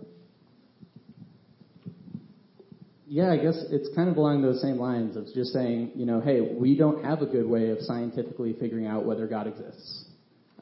Yeah, 3.10 3.32
I 3.32 3.38
guess 3.38 3.56
it's 3.70 3.88
kind 3.96 4.10
of 4.10 4.18
along 4.18 4.42
those 4.42 4.60
same 4.60 4.78
lines 4.78 5.16
of 5.16 5.24
just 5.32 5.54
saying, 5.54 5.92
you 5.94 6.04
know, 6.04 6.20
hey, 6.20 6.42
we 6.42 6.76
don't 6.76 7.02
have 7.02 7.22
a 7.22 7.26
good 7.26 7.46
way 7.46 7.70
of 7.70 7.78
scientifically 7.80 8.54
figuring 8.60 8.86
out 8.86 9.06
whether 9.06 9.26
God 9.26 9.46
exists. 9.46 10.04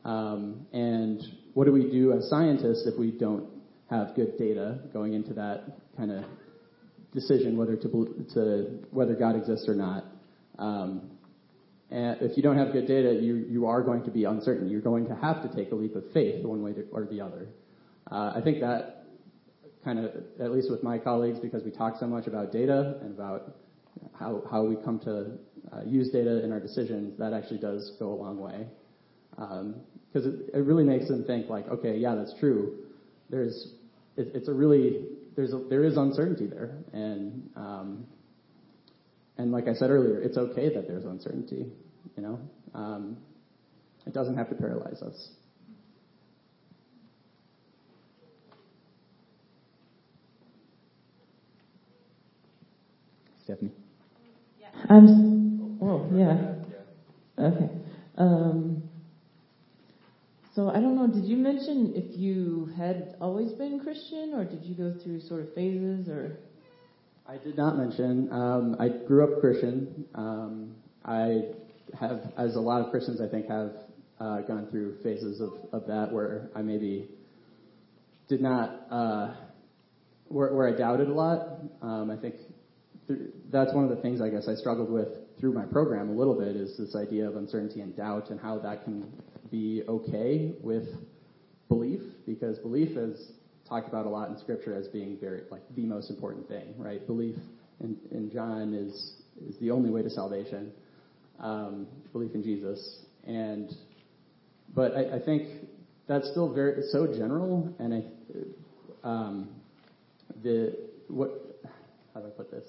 Um, 0.04 0.64
and 0.72 1.20
what 1.54 1.64
do 1.64 1.72
we 1.72 1.90
do 1.90 2.12
as 2.12 2.30
scientists 2.30 2.86
if 2.86 2.96
we 2.96 3.10
don't 3.10 3.48
have 3.90 4.14
good 4.14 4.38
data 4.38 4.78
going 4.92 5.14
into 5.14 5.34
that 5.34 5.64
kind 5.96 6.12
of 6.12 6.24
decision 7.12 7.56
whether 7.56 7.74
to, 7.74 8.26
to 8.34 8.78
whether 8.92 9.16
God 9.16 9.34
exists 9.34 9.68
or 9.68 9.74
not? 9.74 10.04
Um, 10.56 11.10
and 11.90 12.22
if 12.22 12.36
you 12.36 12.44
don't 12.44 12.58
have 12.58 12.72
good 12.72 12.86
data, 12.86 13.12
you 13.12 13.44
you 13.48 13.66
are 13.66 13.82
going 13.82 14.04
to 14.04 14.10
be 14.12 14.22
uncertain. 14.22 14.68
You're 14.68 14.80
going 14.80 15.08
to 15.08 15.16
have 15.16 15.42
to 15.42 15.56
take 15.56 15.72
a 15.72 15.74
leap 15.74 15.96
of 15.96 16.04
faith 16.12 16.44
one 16.44 16.62
way 16.62 16.74
or 16.92 17.06
the 17.06 17.20
other. 17.20 17.48
Uh, 18.08 18.34
I 18.36 18.40
think 18.40 18.60
that 18.60 18.95
kind 19.86 20.00
of, 20.00 20.10
at 20.40 20.50
least 20.50 20.68
with 20.68 20.82
my 20.82 20.98
colleagues, 20.98 21.38
because 21.38 21.62
we 21.62 21.70
talk 21.70 21.94
so 22.00 22.08
much 22.08 22.26
about 22.26 22.50
data 22.50 22.96
and 23.02 23.14
about 23.14 23.54
how, 24.18 24.42
how 24.50 24.64
we 24.64 24.74
come 24.84 24.98
to 24.98 25.30
uh, 25.72 25.82
use 25.86 26.10
data 26.10 26.44
in 26.44 26.50
our 26.50 26.58
decisions, 26.58 27.16
that 27.18 27.32
actually 27.32 27.60
does 27.60 27.92
go 28.00 28.12
a 28.12 28.18
long 28.24 28.38
way. 28.40 28.66
Because 29.30 30.26
um, 30.26 30.48
it, 30.52 30.56
it 30.56 30.64
really 30.64 30.82
makes 30.82 31.06
them 31.06 31.22
think 31.24 31.48
like, 31.48 31.68
okay, 31.68 31.96
yeah, 31.96 32.16
that's 32.16 32.34
true. 32.40 32.78
There's, 33.30 33.74
it, 34.16 34.32
it's 34.34 34.48
a 34.48 34.52
really, 34.52 35.06
there's 35.36 35.52
a, 35.52 35.62
there 35.70 35.84
is 35.84 35.96
uncertainty 35.96 36.46
there, 36.46 36.78
and 36.92 37.48
um, 37.54 38.06
and 39.38 39.52
like 39.52 39.68
I 39.68 39.74
said 39.74 39.90
earlier, 39.90 40.20
it's 40.22 40.38
okay 40.38 40.74
that 40.74 40.88
there's 40.88 41.04
uncertainty. 41.04 41.66
You 42.16 42.22
know, 42.22 42.40
um, 42.74 43.18
it 44.06 44.14
doesn't 44.14 44.36
have 44.36 44.48
to 44.48 44.54
paralyze 44.54 45.02
us. 45.02 45.28
Stephanie? 53.46 53.70
I'm, 54.90 55.78
oh, 55.80 56.10
yeah. 56.12 56.54
Okay. 57.38 57.70
Um, 58.18 58.82
so 60.52 60.68
I 60.68 60.80
don't 60.80 60.96
know, 60.96 61.06
did 61.06 61.24
you 61.24 61.36
mention 61.36 61.92
if 61.94 62.18
you 62.18 62.72
had 62.76 63.14
always 63.20 63.52
been 63.52 63.78
Christian 63.78 64.32
or 64.34 64.44
did 64.44 64.64
you 64.64 64.74
go 64.74 64.92
through 65.00 65.20
sort 65.20 65.42
of 65.42 65.54
phases 65.54 66.08
or? 66.08 66.38
I 67.28 67.36
did 67.36 67.56
not 67.56 67.76
mention. 67.76 68.32
Um, 68.32 68.76
I 68.80 68.88
grew 68.88 69.22
up 69.22 69.40
Christian. 69.40 70.06
Um, 70.16 70.74
I 71.04 71.42
have, 72.00 72.32
as 72.36 72.56
a 72.56 72.60
lot 72.60 72.84
of 72.84 72.90
Christians, 72.90 73.20
I 73.20 73.28
think, 73.28 73.46
have 73.48 73.74
uh, 74.18 74.40
gone 74.40 74.66
through 74.72 74.96
phases 75.04 75.40
of, 75.40 75.52
of 75.72 75.86
that 75.86 76.10
where 76.10 76.50
I 76.56 76.62
maybe 76.62 77.10
did 78.28 78.40
not, 78.40 78.86
uh, 78.90 79.34
where, 80.26 80.52
where 80.52 80.66
I 80.66 80.76
doubted 80.76 81.08
a 81.08 81.14
lot. 81.14 81.60
Um, 81.80 82.10
I 82.10 82.16
think 82.16 82.38
th- 82.38 82.50
that's 83.50 83.72
one 83.72 83.84
of 83.84 83.90
the 83.90 84.02
things 84.02 84.20
I 84.20 84.28
guess 84.28 84.48
I 84.48 84.54
struggled 84.54 84.90
with 84.90 85.08
through 85.38 85.52
my 85.52 85.64
program 85.64 86.08
a 86.08 86.12
little 86.12 86.34
bit 86.34 86.56
is 86.56 86.76
this 86.76 86.96
idea 86.96 87.28
of 87.28 87.36
uncertainty 87.36 87.80
and 87.80 87.96
doubt 87.96 88.30
and 88.30 88.40
how 88.40 88.58
that 88.58 88.84
can 88.84 89.12
be 89.50 89.82
okay 89.88 90.54
with 90.62 90.84
belief 91.68 92.00
because 92.26 92.58
belief 92.58 92.96
is 92.96 93.32
talked 93.68 93.88
about 93.88 94.06
a 94.06 94.08
lot 94.08 94.28
in 94.28 94.38
scripture 94.38 94.74
as 94.74 94.88
being 94.88 95.18
very 95.20 95.42
like 95.50 95.62
the 95.74 95.84
most 95.84 96.10
important 96.10 96.48
thing, 96.48 96.74
right? 96.78 97.06
Belief 97.06 97.36
in, 97.80 97.96
in 98.10 98.30
John 98.30 98.74
is 98.74 99.14
is 99.46 99.56
the 99.60 99.70
only 99.70 99.90
way 99.90 100.02
to 100.02 100.10
salvation. 100.10 100.72
Um, 101.38 101.86
belief 102.12 102.34
in 102.34 102.42
Jesus, 102.42 103.04
and 103.26 103.70
but 104.74 104.92
I, 104.96 105.16
I 105.16 105.22
think 105.22 105.68
that's 106.06 106.30
still 106.30 106.52
very 106.52 106.82
so 106.90 107.06
general, 107.06 107.74
and 107.78 107.92
I 107.92 109.06
um, 109.06 109.48
the 110.42 110.78
what 111.08 111.60
how 112.14 112.20
do 112.20 112.26
I 112.26 112.30
put 112.30 112.50
this? 112.50 112.64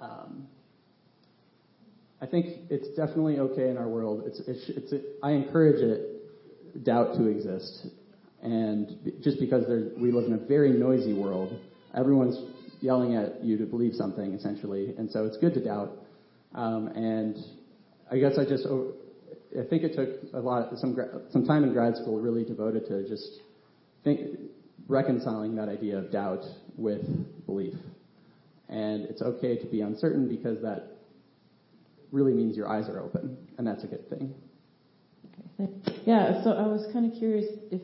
Um, 0.00 0.46
I 2.20 2.26
think 2.26 2.46
it's 2.70 2.88
definitely 2.96 3.38
okay 3.38 3.70
in 3.70 3.76
our 3.76 3.88
world. 3.88 4.24
It's, 4.26 4.40
it's, 4.46 4.68
it's 4.68 4.92
it, 4.92 5.04
I 5.22 5.32
encourage 5.32 5.80
it, 5.80 6.84
doubt 6.84 7.14
to 7.14 7.26
exist, 7.26 7.86
and 8.42 9.12
just 9.22 9.38
because 9.40 9.64
we 9.96 10.12
live 10.12 10.26
in 10.26 10.32
a 10.32 10.46
very 10.46 10.72
noisy 10.72 11.12
world, 11.12 11.58
everyone's 11.94 12.38
yelling 12.80 13.16
at 13.16 13.44
you 13.44 13.56
to 13.58 13.64
believe 13.64 13.94
something 13.94 14.34
essentially, 14.34 14.94
and 14.98 15.10
so 15.10 15.24
it's 15.24 15.36
good 15.38 15.54
to 15.54 15.64
doubt. 15.64 15.92
Um, 16.54 16.88
and 16.88 17.36
I 18.10 18.18
guess 18.18 18.38
I 18.38 18.44
just 18.44 18.66
I 18.66 19.64
think 19.68 19.82
it 19.82 19.94
took 19.94 20.32
a 20.34 20.40
lot 20.40 20.70
some 20.78 20.96
some 21.30 21.46
time 21.46 21.64
in 21.64 21.72
grad 21.72 21.96
school 21.96 22.20
really 22.20 22.44
devoted 22.44 22.86
to 22.88 23.08
just 23.08 23.40
think, 24.04 24.38
reconciling 24.88 25.56
that 25.56 25.68
idea 25.68 25.98
of 25.98 26.10
doubt 26.10 26.44
with 26.76 27.02
belief. 27.46 27.74
And 28.68 29.04
it's 29.06 29.22
okay 29.22 29.56
to 29.56 29.66
be 29.66 29.80
uncertain 29.80 30.28
because 30.28 30.60
that 30.62 30.98
really 32.12 32.32
means 32.32 32.56
your 32.56 32.68
eyes 32.68 32.88
are 32.88 33.00
open, 33.00 33.36
and 33.56 33.66
that's 33.66 33.84
a 33.84 33.86
good 33.86 34.08
thing. 34.10 34.34
Okay. 35.60 35.72
Yeah, 36.06 36.42
so 36.42 36.52
I 36.52 36.66
was 36.66 36.86
kind 36.92 37.10
of 37.10 37.18
curious 37.18 37.46
if 37.70 37.80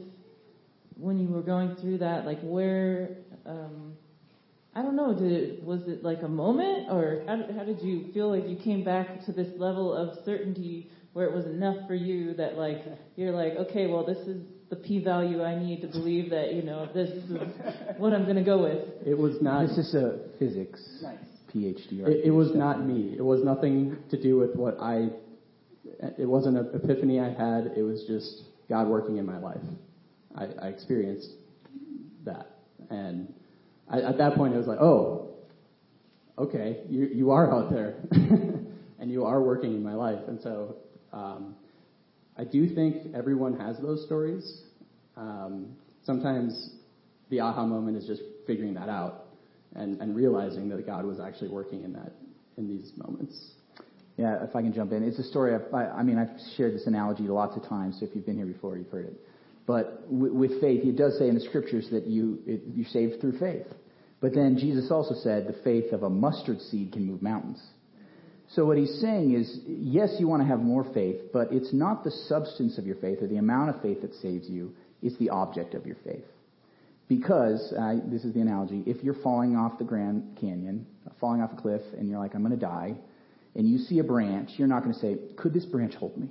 when 0.97 1.18
you 1.18 1.29
were 1.29 1.42
going 1.42 1.77
through 1.77 1.99
that, 1.99 2.25
like 2.25 2.40
where, 2.42 3.16
um, 3.47 3.94
I 4.75 4.83
don't 4.83 4.97
know, 4.97 5.14
did 5.14 5.33
it, 5.33 5.64
was 5.64 5.83
it 5.88 6.03
like 6.03 6.23
a 6.23 6.29
moment, 6.29 6.90
or 6.90 7.23
how 7.27 7.37
how 7.57 7.64
did 7.64 7.81
you 7.81 8.12
feel 8.12 8.29
like 8.29 8.49
you 8.49 8.57
came 8.57 8.85
back 8.85 9.25
to 9.27 9.33
this 9.33 9.49
level 9.59 9.92
of 9.92 10.25
certainty 10.25 10.90
where 11.12 11.27
it 11.27 11.35
was 11.35 11.47
enough 11.47 11.87
for 11.87 11.94
you 11.94 12.35
that 12.35 12.57
like 12.57 12.85
you're 13.16 13.33
like, 13.33 13.55
okay, 13.57 13.87
well 13.87 14.05
this 14.05 14.18
is 14.27 14.42
the 14.70 14.77
p 14.77 15.03
value 15.03 15.42
I 15.42 15.59
need 15.59 15.83
to 15.83 15.88
believe 15.88 16.31
that 16.31 16.55
you 16.55 16.62
know 16.62 16.88
this 16.92 17.11
is 17.11 17.31
what 17.98 18.12
I'm 18.12 18.24
going 18.24 18.37
to 18.37 18.42
go 18.42 18.62
with. 18.62 19.07
It 19.07 19.16
was 19.16 19.37
not. 19.40 19.68
This 19.68 19.79
is 19.79 19.94
a 19.94 20.18
physics. 20.38 20.81
Nice. 21.03 21.18
PhD. 21.55 22.03
Right? 22.03 22.12
It, 22.12 22.27
it 22.27 22.31
was 22.31 22.55
not 22.55 22.85
me. 22.85 23.14
It 23.16 23.24
was 23.24 23.44
nothing 23.44 23.96
to 24.11 24.20
do 24.20 24.38
with 24.38 24.55
what 24.57 24.79
I. 24.81 25.09
It 26.18 26.29
wasn't 26.29 26.57
an 26.57 26.70
epiphany 26.74 27.20
I 27.20 27.29
had. 27.29 27.72
It 27.77 27.83
was 27.83 28.05
just 28.07 28.42
God 28.68 28.88
working 28.88 29.18
in 29.18 29.27
my 29.27 29.38
life. 29.38 29.61
I, 30.35 30.46
I 30.61 30.68
experienced 30.68 31.29
that, 32.24 32.50
and 32.90 33.33
I, 33.88 34.00
at 34.00 34.18
that 34.18 34.35
point, 34.35 34.55
it 34.55 34.57
was 34.57 34.66
like, 34.66 34.81
oh, 34.81 35.37
okay, 36.38 36.79
you 36.88 37.09
you 37.12 37.31
are 37.31 37.53
out 37.53 37.70
there, 37.70 37.94
and 38.11 39.11
you 39.11 39.24
are 39.24 39.40
working 39.40 39.74
in 39.74 39.83
my 39.83 39.94
life, 39.94 40.20
and 40.27 40.40
so 40.40 40.77
um, 41.12 41.55
I 42.37 42.44
do 42.44 42.75
think 42.75 43.14
everyone 43.14 43.59
has 43.59 43.79
those 43.79 44.05
stories. 44.07 44.62
Um, 45.16 45.77
sometimes 46.05 46.70
the 47.31 47.40
aha 47.40 47.64
moment 47.64 47.97
is 47.97 48.07
just 48.07 48.23
figuring 48.47 48.75
that 48.75 48.88
out 48.88 49.27
and, 49.75 50.01
and 50.01 50.16
realizing 50.16 50.68
that 50.70 50.87
God 50.87 51.05
was 51.05 51.20
actually 51.20 51.49
working 51.49 51.85
in 51.85 51.92
that 51.92 52.12
in 52.57 52.68
these 52.68 52.92
moments. 52.97 53.53
Yeah, 54.16 54.44
if 54.44 54.55
I 54.55 54.62
can 54.62 54.73
jump 54.73 54.92
in, 54.92 55.03
it's 55.03 55.18
a 55.18 55.25
story. 55.25 55.55
I've, 55.55 55.75
I, 55.75 55.87
I 55.87 56.03
mean, 56.03 56.18
I've 56.18 56.37
shared 56.57 56.75
this 56.75 56.87
analogy 56.87 57.25
lots 57.25 57.57
of 57.57 57.68
times. 57.68 57.99
So 57.99 58.07
if 58.07 58.14
you've 58.14 58.27
been 58.27 58.37
here 58.37 58.47
before, 58.47 58.77
you've 58.77 58.90
heard 58.90 59.07
it. 59.07 59.20
But 59.66 60.05
with, 60.09 60.33
with 60.33 60.61
faith, 60.61 60.85
it 60.85 60.97
does 60.97 61.18
say 61.18 61.29
in 61.29 61.35
the 61.35 61.40
scriptures 61.40 61.88
that 61.90 62.07
you 62.07 62.38
it, 62.47 62.62
you're 62.75 62.87
saved 62.87 63.20
through 63.20 63.38
faith. 63.38 63.66
But 64.20 64.35
then 64.35 64.57
Jesus 64.59 64.90
also 64.90 65.14
said 65.14 65.47
the 65.47 65.62
faith 65.64 65.92
of 65.92 66.03
a 66.03 66.11
mustard 66.11 66.61
seed 66.61 66.92
can 66.92 67.07
move 67.07 67.23
mountains. 67.23 67.62
So 68.50 68.64
what 68.64 68.76
he's 68.76 69.00
saying 69.00 69.35
is, 69.35 69.61
yes, 69.66 70.16
you 70.18 70.28
want 70.28 70.42
to 70.42 70.46
have 70.46 70.61
more 70.61 70.85
faith, 70.92 71.16
but 71.33 71.52
it's 71.52 71.72
not 71.72 72.04
the 72.04 72.11
substance 72.11 72.78
of 72.78 72.87
your 72.87 72.96
faith 72.96 73.22
or 73.22 73.26
the 73.26 73.38
amount 73.38 73.74
of 73.74 73.83
faith 73.83 74.02
that 74.02 74.14
saves 74.14 74.48
you. 74.48 74.74
It's 75.02 75.16
the 75.18 75.30
object 75.30 75.74
of 75.74 75.87
your 75.87 75.96
faith. 76.04 76.24
Because, 77.09 77.72
uh, 77.78 77.96
this 78.07 78.24
is 78.24 78.33
the 78.33 78.40
analogy, 78.40 78.83
if 78.87 79.02
you're 79.02 79.20
falling 79.22 79.57
off 79.57 79.78
the 79.78 79.85
Grand 79.85 80.38
Canyon, 80.40 80.87
falling 81.20 81.42
off 81.42 81.52
a 81.52 81.61
cliff, 81.61 81.83
and 81.98 82.09
you're 82.09 82.18
like, 82.18 82.35
I'm 82.35 82.42
going 82.42 82.59
to 82.59 82.61
die, 82.61 82.94
and 83.54 83.68
you 83.68 83.78
see 83.78 83.98
a 83.98 84.04
branch, 84.04 84.50
you're 84.57 84.68
not 84.68 84.83
going 84.83 84.94
to 84.94 85.00
say, 85.00 85.18
could 85.37 85.52
this 85.52 85.66
branch 85.66 85.94
hold 85.94 86.16
me? 86.16 86.28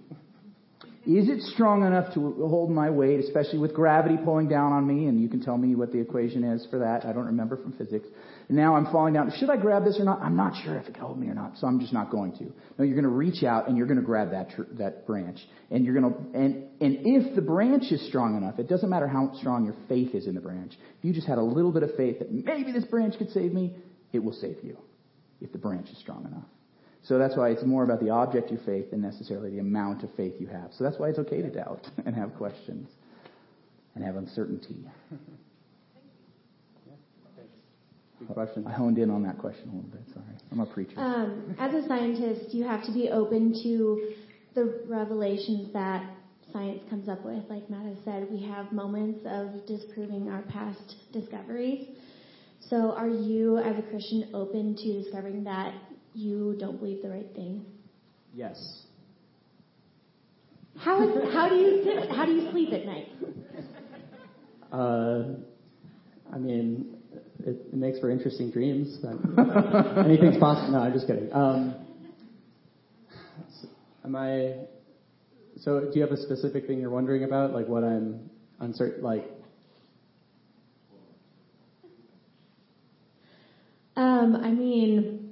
Is 1.05 1.27
it 1.27 1.41
strong 1.41 1.85
enough 1.85 2.13
to 2.13 2.31
hold 2.47 2.71
my 2.71 2.89
weight, 2.89 3.19
especially 3.19 3.59
with 3.59 3.73
gravity 3.73 4.15
pulling 4.23 4.47
down 4.47 4.71
on 4.71 4.87
me? 4.87 5.07
And 5.07 5.21
you 5.21 5.27
can 5.27 5.41
tell 5.41 5.57
me 5.57 5.75
what 5.75 5.91
the 5.91 5.99
equation 5.99 6.45
is 6.45 6.65
for 6.69 6.79
that. 6.79 7.05
I 7.05 7.11
don't 7.11 7.25
remember 7.25 7.57
from 7.57 7.73
physics. 7.73 8.07
Now 8.47 8.75
I'm 8.75 8.85
falling 8.85 9.13
down. 9.13 9.31
Should 9.37 9.49
I 9.49 9.57
grab 9.57 9.83
this 9.83 9.99
or 9.99 10.05
not? 10.05 10.21
I'm 10.21 10.37
not 10.37 10.53
sure 10.63 10.77
if 10.77 10.87
it 10.87 10.93
can 10.93 11.03
hold 11.03 11.19
me 11.19 11.27
or 11.27 11.33
not, 11.33 11.57
so 11.57 11.67
I'm 11.67 11.81
just 11.81 11.91
not 11.91 12.09
going 12.09 12.31
to. 12.37 12.45
No, 12.77 12.85
you're 12.85 12.95
going 12.95 13.03
to 13.03 13.09
reach 13.09 13.43
out 13.43 13.67
and 13.67 13.77
you're 13.77 13.87
going 13.87 13.99
to 13.99 14.05
grab 14.05 14.31
that 14.31 14.51
tr- 14.51 14.61
that 14.77 15.05
branch, 15.05 15.39
and 15.71 15.83
you're 15.83 15.99
going 15.99 16.13
to 16.13 16.39
and 16.39 16.67
and 16.79 16.99
if 17.05 17.35
the 17.35 17.41
branch 17.41 17.91
is 17.91 18.05
strong 18.07 18.37
enough, 18.37 18.57
it 18.57 18.69
doesn't 18.69 18.89
matter 18.89 19.07
how 19.07 19.33
strong 19.39 19.65
your 19.65 19.75
faith 19.89 20.15
is 20.15 20.27
in 20.27 20.35
the 20.35 20.41
branch. 20.41 20.73
If 20.99 21.03
you 21.03 21.13
just 21.13 21.27
had 21.27 21.37
a 21.37 21.43
little 21.43 21.71
bit 21.71 21.83
of 21.83 21.95
faith 21.95 22.19
that 22.19 22.31
maybe 22.31 22.71
this 22.71 22.85
branch 22.85 23.17
could 23.17 23.31
save 23.31 23.53
me, 23.53 23.75
it 24.13 24.19
will 24.19 24.33
save 24.33 24.57
you 24.63 24.77
if 25.41 25.51
the 25.51 25.57
branch 25.57 25.89
is 25.89 25.97
strong 25.97 26.25
enough. 26.25 26.45
So 27.03 27.17
that's 27.17 27.35
why 27.35 27.49
it's 27.49 27.63
more 27.63 27.83
about 27.83 27.99
the 27.99 28.09
object 28.09 28.51
of 28.51 28.61
faith 28.61 28.91
than 28.91 29.01
necessarily 29.01 29.49
the 29.49 29.59
amount 29.59 30.03
of 30.03 30.13
faith 30.15 30.35
you 30.39 30.47
have. 30.47 30.71
So 30.77 30.85
that's 30.85 30.97
why 30.97 31.09
it's 31.09 31.19
okay 31.19 31.41
to 31.41 31.49
doubt 31.49 31.85
and 32.05 32.15
have 32.15 32.33
questions 32.35 32.89
and 33.95 34.03
have 34.03 34.15
uncertainty. 34.15 34.85
Good 38.19 38.33
question. 38.33 38.65
I 38.65 38.71
honed 38.71 38.97
in 38.99 39.09
on 39.09 39.21
that 39.23 39.37
question 39.37 39.69
a 39.69 39.75
little 39.75 39.89
bit. 39.89 40.01
Sorry, 40.13 40.25
I'm 40.51 40.61
a 40.61 40.65
preacher. 40.65 40.97
Um, 40.97 41.55
as 41.59 41.73
a 41.73 41.85
scientist, 41.87 42.53
you 42.53 42.63
have 42.63 42.85
to 42.85 42.93
be 42.93 43.09
open 43.09 43.53
to 43.63 44.13
the 44.55 44.81
revelations 44.87 45.73
that 45.73 46.09
science 46.53 46.81
comes 46.89 47.09
up 47.09 47.25
with. 47.25 47.43
Like 47.49 47.69
Matt 47.69 47.85
has 47.85 47.97
said, 48.05 48.27
we 48.31 48.41
have 48.43 48.71
moments 48.71 49.19
of 49.25 49.65
disproving 49.65 50.29
our 50.29 50.43
past 50.43 50.95
discoveries. 51.11 51.87
So, 52.69 52.93
are 52.93 53.09
you, 53.09 53.57
as 53.57 53.77
a 53.77 53.81
Christian, 53.81 54.29
open 54.33 54.77
to 54.77 55.03
discovering 55.03 55.43
that 55.43 55.73
you 56.13 56.55
don't 56.59 56.79
believe 56.79 57.01
the 57.01 57.09
right 57.09 57.27
thing? 57.35 57.65
Yes. 58.33 58.83
How, 60.77 61.07
is, 61.07 61.33
how 61.33 61.49
do 61.49 61.55
you 61.55 62.01
how 62.09 62.25
do 62.25 62.31
you 62.31 62.51
sleep 62.51 62.73
at 62.73 62.85
night? 62.85 63.07
Uh, 64.71 65.35
I 66.33 66.39
mean, 66.39 66.97
it, 67.45 67.49
it 67.71 67.73
makes 67.73 67.99
for 67.99 68.09
interesting 68.09 68.49
dreams. 68.49 68.97
Anything's 69.03 70.37
possible. 70.39 70.71
No, 70.71 70.79
I'm 70.79 70.93
just 70.93 71.05
kidding. 71.05 71.31
Um, 71.31 71.75
am 74.03 74.15
I? 74.15 74.55
So, 75.59 75.79
do 75.79 75.91
you 75.93 76.01
have 76.01 76.11
a 76.11 76.17
specific 76.17 76.65
thing 76.65 76.79
you're 76.79 76.89
wondering 76.89 77.23
about, 77.23 77.53
like 77.53 77.67
what 77.67 77.83
I'm 77.83 78.31
uncertain, 78.59 79.03
like? 79.03 79.29
Um, 83.95 84.35
I 84.35 84.49
mean, 84.49 85.22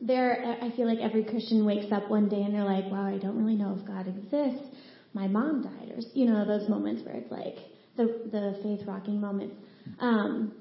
there, 0.00 0.58
I 0.62 0.70
feel 0.76 0.86
like 0.86 0.98
every 0.98 1.24
Christian 1.24 1.64
wakes 1.64 1.92
up 1.92 2.08
one 2.10 2.28
day 2.28 2.42
and 2.42 2.54
they're 2.54 2.64
like, 2.64 2.90
wow, 2.90 3.06
I 3.06 3.18
don't 3.18 3.36
really 3.36 3.56
know 3.56 3.76
if 3.78 3.86
God 3.86 4.08
exists. 4.08 4.74
My 5.12 5.26
mom 5.26 5.62
died, 5.62 5.90
or, 5.90 6.00
you 6.14 6.26
know, 6.26 6.46
those 6.46 6.68
moments 6.68 7.02
where 7.04 7.16
it's 7.16 7.30
like 7.30 7.56
the, 7.96 8.28
the 8.30 8.58
faith 8.62 8.86
rocking 8.86 9.20
moments. 9.20 9.56
Um, 9.98 10.52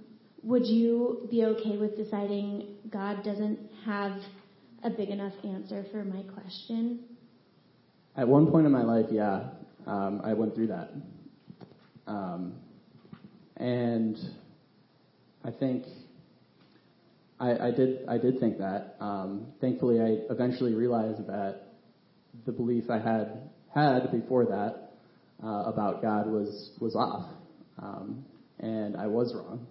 would 0.43 0.65
you 0.65 1.27
be 1.29 1.43
okay 1.45 1.77
with 1.77 1.95
deciding 1.95 2.75
God 2.89 3.23
doesn't 3.23 3.59
have 3.85 4.19
a 4.83 4.89
big 4.89 5.09
enough 5.09 5.33
answer 5.43 5.85
for 5.91 6.03
my 6.03 6.23
question? 6.33 6.99
At 8.15 8.27
one 8.27 8.47
point 8.47 8.65
in 8.65 8.71
my 8.71 8.83
life, 8.83 9.05
yeah, 9.11 9.49
um, 9.85 10.21
I 10.23 10.33
went 10.33 10.55
through 10.55 10.67
that. 10.67 10.91
Um, 12.07 12.55
and 13.57 14.17
I 15.43 15.51
think 15.51 15.85
I, 17.39 17.67
I 17.67 17.71
did 17.71 18.07
I 18.07 18.17
did 18.17 18.39
think 18.39 18.57
that. 18.57 18.95
Um, 18.99 19.47
thankfully, 19.61 19.99
I 20.01 20.31
eventually 20.31 20.73
realized 20.73 21.25
that 21.27 21.61
the 22.45 22.51
belief 22.51 22.89
I 22.89 22.99
had 22.99 23.49
had 23.73 24.11
before 24.11 24.45
that 24.45 24.91
uh, 25.43 25.63
about 25.65 26.01
God 26.01 26.27
was 26.27 26.71
was 26.79 26.95
off, 26.95 27.29
um, 27.81 28.25
and 28.59 28.97
I 28.97 29.07
was 29.07 29.33
wrong. 29.33 29.67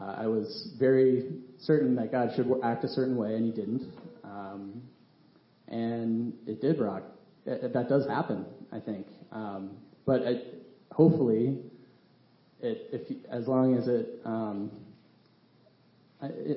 Uh, 0.00 0.14
I 0.18 0.26
was 0.26 0.70
very 0.78 1.40
certain 1.60 1.96
that 1.96 2.12
God 2.12 2.30
should 2.36 2.50
act 2.62 2.84
a 2.84 2.88
certain 2.88 3.16
way, 3.16 3.34
and 3.34 3.46
He 3.46 3.52
didn't. 3.52 3.92
Um, 4.24 4.82
and 5.68 6.34
it 6.46 6.60
did 6.60 6.78
rock. 6.78 7.02
It, 7.46 7.72
that 7.72 7.88
does 7.88 8.06
happen, 8.06 8.46
I 8.70 8.78
think. 8.78 9.06
Um, 9.32 9.70
but 10.06 10.22
it, 10.22 10.66
hopefully, 10.92 11.58
it, 12.60 12.88
if 12.92 13.26
as 13.28 13.48
long 13.48 13.76
as 13.76 13.88
it, 13.88 14.20
um, 14.24 14.70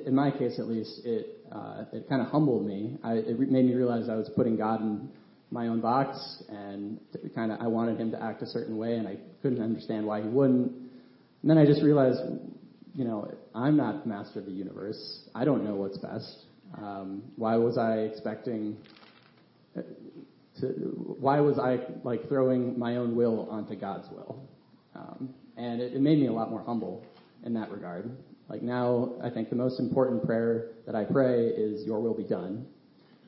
in 0.06 0.14
my 0.14 0.30
case 0.30 0.58
at 0.58 0.68
least, 0.68 1.00
it 1.04 1.44
uh, 1.52 1.84
it 1.92 2.08
kind 2.08 2.22
of 2.22 2.28
humbled 2.28 2.66
me. 2.66 2.98
I, 3.02 3.14
it 3.14 3.38
made 3.38 3.64
me 3.64 3.74
realize 3.74 4.08
I 4.08 4.14
was 4.14 4.30
putting 4.34 4.56
God 4.56 4.80
in 4.80 5.08
my 5.50 5.68
own 5.68 5.80
box, 5.80 6.42
and 6.48 7.00
kind 7.34 7.52
of 7.52 7.60
I 7.60 7.66
wanted 7.66 7.98
Him 7.98 8.10
to 8.12 8.22
act 8.22 8.42
a 8.42 8.46
certain 8.46 8.76
way, 8.76 8.94
and 8.96 9.06
I 9.06 9.16
couldn't 9.42 9.62
understand 9.62 10.06
why 10.06 10.22
He 10.22 10.28
wouldn't. 10.28 10.72
And 11.42 11.50
then 11.50 11.58
I 11.58 11.66
just 11.66 11.82
realized, 11.82 12.20
you 12.94 13.04
know, 13.04 13.30
I'm 13.54 13.76
not 13.76 14.02
the 14.02 14.08
master 14.08 14.40
of 14.40 14.46
the 14.46 14.52
universe. 14.52 15.28
I 15.34 15.44
don't 15.44 15.64
know 15.64 15.74
what's 15.74 15.98
best. 15.98 16.44
Um, 16.78 17.22
why 17.36 17.56
was 17.56 17.78
I 17.78 17.98
expecting? 17.98 18.76
Uh, 19.76 19.82
to, 20.60 20.66
why 21.20 21.40
was 21.40 21.58
I 21.58 21.80
like 22.02 22.28
throwing 22.28 22.78
my 22.78 22.96
own 22.96 23.14
will 23.14 23.48
onto 23.50 23.76
God's 23.76 24.08
will? 24.10 24.48
Um, 24.94 25.34
and 25.56 25.80
it, 25.80 25.92
it 25.92 26.00
made 26.00 26.18
me 26.18 26.28
a 26.28 26.32
lot 26.32 26.50
more 26.50 26.62
humble 26.62 27.04
in 27.44 27.54
that 27.54 27.70
regard. 27.70 28.10
Like 28.48 28.62
now, 28.62 29.12
I 29.22 29.30
think 29.30 29.50
the 29.50 29.56
most 29.56 29.80
important 29.80 30.24
prayer 30.24 30.70
that 30.86 30.94
I 30.94 31.04
pray 31.04 31.46
is 31.46 31.84
"Your 31.84 32.00
will 32.00 32.14
be 32.14 32.24
done." 32.24 32.66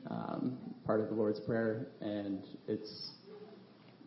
Um, 0.09 0.57
part 0.85 1.01
of 1.01 1.09
the 1.09 1.15
Lord's 1.15 1.39
prayer, 1.41 1.87
and 2.01 2.41
it's 2.67 3.11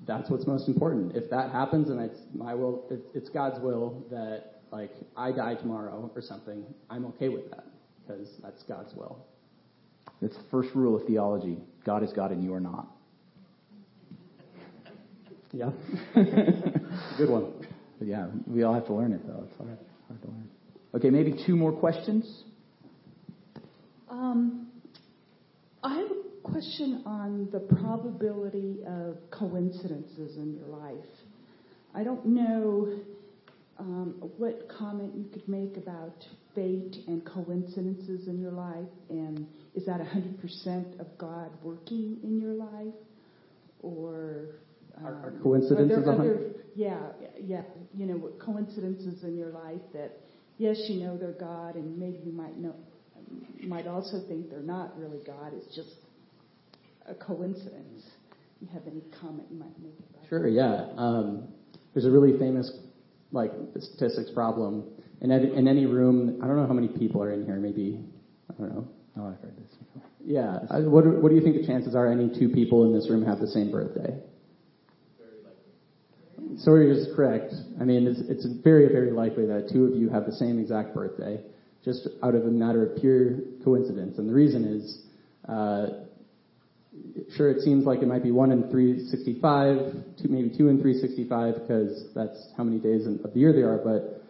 that's 0.07 0.31
what's 0.31 0.47
most 0.47 0.69
important. 0.69 1.15
If 1.15 1.31
that 1.31 1.53
happens, 1.53 1.91
and 1.91 2.01
it's 2.01 2.19
my 2.35 2.55
will, 2.55 2.91
it's 3.15 3.29
God's 3.29 3.61
will 3.61 4.05
that 4.11 4.63
like 4.73 4.93
I 5.17 5.33
die 5.33 5.55
tomorrow 5.55 6.11
or 6.15 6.23
something, 6.23 6.65
I'm 6.89 7.05
okay 7.07 7.29
with 7.29 7.51
that 7.51 7.67
because 8.01 8.29
that's 8.43 8.63
God's 8.63 8.95
will. 8.95 9.27
That's 10.21 10.37
the 10.37 10.45
first 10.51 10.71
rule 10.75 10.97
of 10.97 11.07
theology: 11.07 11.59
God 11.85 12.03
is 12.03 12.13
God, 12.13 12.31
and 12.31 12.43
you 12.43 12.55
are 12.55 12.61
not. 12.61 12.89
Yeah, 15.53 15.71
good 16.15 17.29
one. 17.29 17.53
But 17.99 18.09
yeah, 18.09 18.29
we 18.47 18.63
all 18.63 18.73
have 18.73 18.87
to 18.87 18.95
learn 18.95 19.13
it 19.13 19.27
though. 19.27 19.45
It's 19.47 19.57
hard, 19.59 19.79
hard 20.09 20.23
to 20.23 20.29
learn. 20.29 20.49
Okay, 20.95 21.09
maybe 21.09 21.35
two 21.47 21.57
more 21.57 21.73
questions. 21.73 22.45
Um, 24.11 24.69
I 25.83 25.97
have 25.97 26.11
a 26.11 26.43
question 26.43 27.03
on 27.07 27.49
the 27.51 27.61
probability 27.61 28.81
of 28.87 29.17
coincidences 29.31 30.37
in 30.37 30.55
your 30.55 30.67
life. 30.67 31.09
I 31.95 32.05
don't 32.05 32.27
know 32.27 33.01
um, 33.79 34.31
what 34.37 34.69
comment 34.69 35.15
you 35.17 35.25
could 35.33 35.49
make 35.49 35.79
about 35.79 36.27
fate 36.55 36.97
and 37.07 37.25
coincidences 37.25 38.29
in 38.29 38.39
your 38.39 38.53
life, 38.53 38.93
and 39.09 39.47
is 39.75 39.87
that 39.87 40.01
100% 40.01 41.01
of 41.01 41.07
God 41.17 41.51
working 41.63 42.19
in 42.23 42.39
your 42.39 42.53
life, 42.53 42.95
or 43.81 44.57
um, 44.99 45.07
are, 45.07 45.15
are 45.15 45.35
coincidences? 45.43 46.07
Are 46.07 46.51
yeah, 46.75 46.99
yeah, 47.43 47.63
you 47.97 48.05
know, 48.05 48.31
coincidences 48.39 49.25
in 49.25 49.39
your 49.39 49.51
life 49.51 49.81
that 49.95 50.19
yes, 50.59 50.81
you 50.89 51.03
know 51.03 51.17
they're 51.17 51.33
God, 51.33 51.75
and 51.75 51.99
maybe 51.99 52.19
you 52.25 52.33
might 52.33 52.57
know, 52.59 52.75
might 53.63 53.87
also 53.87 54.21
think 54.29 54.51
they're 54.51 54.61
not 54.61 54.99
really 54.99 55.21
God. 55.27 55.53
It's 55.55 55.75
just 55.75 55.91
a 57.07 57.15
coincidence. 57.15 58.05
You 58.61 58.69
have 58.73 58.83
any 58.87 59.03
comment 59.21 59.49
you 59.51 59.59
might 59.59 59.79
make 59.83 59.95
about 60.11 60.29
Sure. 60.29 60.43
That? 60.43 60.51
Yeah. 60.51 60.87
Um, 60.97 61.49
there's 61.95 62.07
a 62.07 62.11
really 62.11 62.39
famous 62.39 62.71
like 63.33 63.53
statistics 63.79 64.31
problem. 64.31 64.85
In, 65.21 65.31
in 65.31 65.69
any 65.69 65.87
room, 65.87 66.41
I 66.43 66.47
don't 66.47 66.57
know 66.57 66.67
how 66.67 66.73
many 66.73 66.89
people 66.89 67.23
are 67.23 67.33
in 67.33 67.45
here. 67.45 67.57
Maybe 67.57 68.01
I 68.51 68.55
don't 68.61 68.75
know. 68.75 68.89
Oh, 69.19 69.27
I've 69.29 69.41
heard 69.41 69.57
this 69.57 69.77
before. 69.77 70.09
Yeah. 70.25 70.61
I, 70.71 70.81
what, 70.81 71.05
what 71.07 71.29
do 71.29 71.35
you 71.35 71.43
think 71.43 71.61
the 71.61 71.67
chances 71.67 71.95
are 71.95 72.11
any 72.11 72.29
two 72.39 72.49
people 72.49 72.85
in 72.85 72.95
this 72.95 73.11
room 73.11 73.25
have 73.25 73.41
the 73.41 73.47
same 73.47 73.71
birthday? 73.71 74.17
Sawyer 76.59 76.91
is 76.91 77.09
correct. 77.15 77.53
I 77.81 77.85
mean, 77.85 78.07
it's, 78.07 78.21
it's 78.29 78.47
very, 78.63 78.89
very 78.89 79.11
likely 79.11 79.47
that 79.47 79.69
two 79.73 79.87
of 79.87 79.95
you 79.95 80.09
have 80.11 80.27
the 80.27 80.33
same 80.33 80.59
exact 80.59 80.95
birthday, 80.95 81.41
just 81.85 82.09
out 82.23 82.35
of 82.35 82.45
a 82.45 82.51
matter 82.51 82.87
of 82.87 83.01
pure 83.01 83.39
coincidence. 83.65 84.19
And 84.19 84.29
the 84.29 84.35
reason 84.35 84.65
is, 84.65 84.99
uh, 85.49 85.87
sure, 87.37 87.51
it 87.51 87.61
seems 87.61 87.85
like 87.85 88.03
it 88.03 88.09
might 88.09 88.23
be 88.23 88.31
one 88.31 88.53
in 88.53 88.71
365, 88.71 89.79
two, 90.23 90.29
maybe 90.29 90.51
two 90.57 90.69
in 90.69 90.81
365, 90.81 91.55
because 91.55 92.07
that's 92.15 92.49
how 92.57 92.65
many 92.65 92.79
days 92.79 93.07
of 93.07 93.33
the 93.33 93.39
year 93.39 93.53
there 93.53 93.73
are. 93.73 93.79
But 93.79 94.23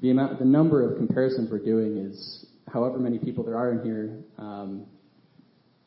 the 0.00 0.10
amount, 0.10 0.38
the 0.38 0.44
number 0.44 0.88
of 0.88 0.98
comparisons 0.98 1.50
we're 1.50 1.58
doing 1.58 1.96
is, 1.96 2.46
however 2.68 2.98
many 2.98 3.18
people 3.18 3.44
there 3.44 3.56
are 3.56 3.72
in 3.72 3.82
here, 3.84 4.18
um, 4.38 4.86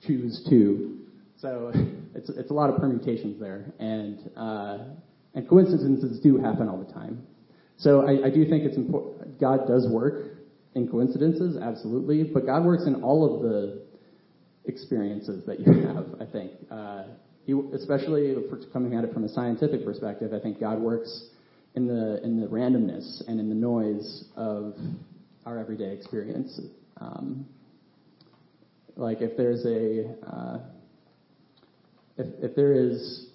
choose 0.06 0.46
two. 0.50 1.00
So 1.38 1.72
it's 2.16 2.30
it's 2.30 2.52
a 2.52 2.54
lot 2.54 2.70
of 2.70 2.78
permutations 2.78 3.40
there, 3.40 3.66
and 3.80 4.30
uh, 4.36 4.78
and 5.34 5.48
coincidences 5.48 6.20
do 6.20 6.38
happen 6.38 6.68
all 6.68 6.78
the 6.78 6.92
time. 6.92 7.26
So 7.78 8.06
I, 8.06 8.28
I 8.28 8.30
do 8.30 8.46
think 8.46 8.64
it's 8.64 8.78
important. 8.78 9.40
God 9.40 9.68
does 9.68 9.88
work 9.88 10.40
in 10.76 10.88
coincidences, 10.88 11.58
absolutely, 11.58 12.24
but 12.24 12.46
God 12.46 12.66
works 12.66 12.86
in 12.86 13.04
all 13.04 13.36
of 13.36 13.42
the 13.42 13.84
experiences 14.66 15.46
that 15.46 15.60
you 15.60 15.88
have. 15.88 16.06
I 16.20 16.26
think, 16.32 16.52
uh, 16.70 17.04
he, 17.46 17.54
especially 17.74 18.36
coming 18.72 18.96
at 18.96 19.04
it 19.04 19.14
from 19.14 19.24
a 19.24 19.30
scientific 19.30 19.86
perspective, 19.86 20.34
I 20.34 20.40
think 20.40 20.60
God 20.60 20.80
works 20.80 21.30
in 21.76 21.88
the 21.88 22.22
in 22.24 22.40
the 22.40 22.48
randomness 22.48 23.28
and 23.28 23.40
in 23.40 23.50
the 23.50 23.56
noise 23.56 24.26
of 24.36 24.74
our 25.46 25.58
everyday 25.58 25.94
experience. 25.94 26.60
Um, 27.00 27.48
like 28.96 29.22
if 29.22 29.38
there's 29.38 29.66
a 29.66 30.16
uh, 30.28 30.60
if 32.18 32.28
if 32.44 32.56
there 32.56 32.74
is 32.74 33.29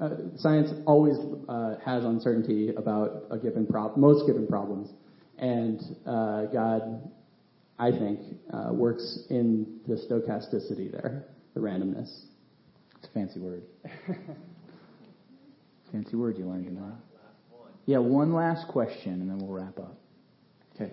uh, 0.00 0.10
science 0.36 0.70
always 0.86 1.16
uh, 1.48 1.76
has 1.84 2.04
uncertainty 2.04 2.70
about 2.76 3.24
a 3.30 3.38
given 3.38 3.66
problem, 3.66 4.00
most 4.00 4.26
given 4.26 4.46
problems, 4.46 4.90
and 5.38 5.80
uh, 6.06 6.46
God, 6.46 7.10
I 7.78 7.90
think, 7.90 8.20
uh, 8.52 8.72
works 8.72 9.20
in 9.30 9.80
the 9.86 9.94
stochasticity 9.94 10.90
there, 10.90 11.24
the 11.54 11.60
randomness. 11.60 12.24
It's 12.96 13.08
a 13.08 13.12
fancy 13.12 13.40
word. 13.40 13.62
fancy 15.92 16.16
word 16.16 16.38
you 16.38 16.46
learned 16.46 16.66
tonight. 16.66 16.94
Yeah, 17.86 17.98
one 17.98 18.32
last 18.32 18.68
question, 18.68 19.20
and 19.20 19.28
then 19.28 19.38
we'll 19.38 19.52
wrap 19.52 19.78
up. 19.78 19.98
Okay. 20.74 20.90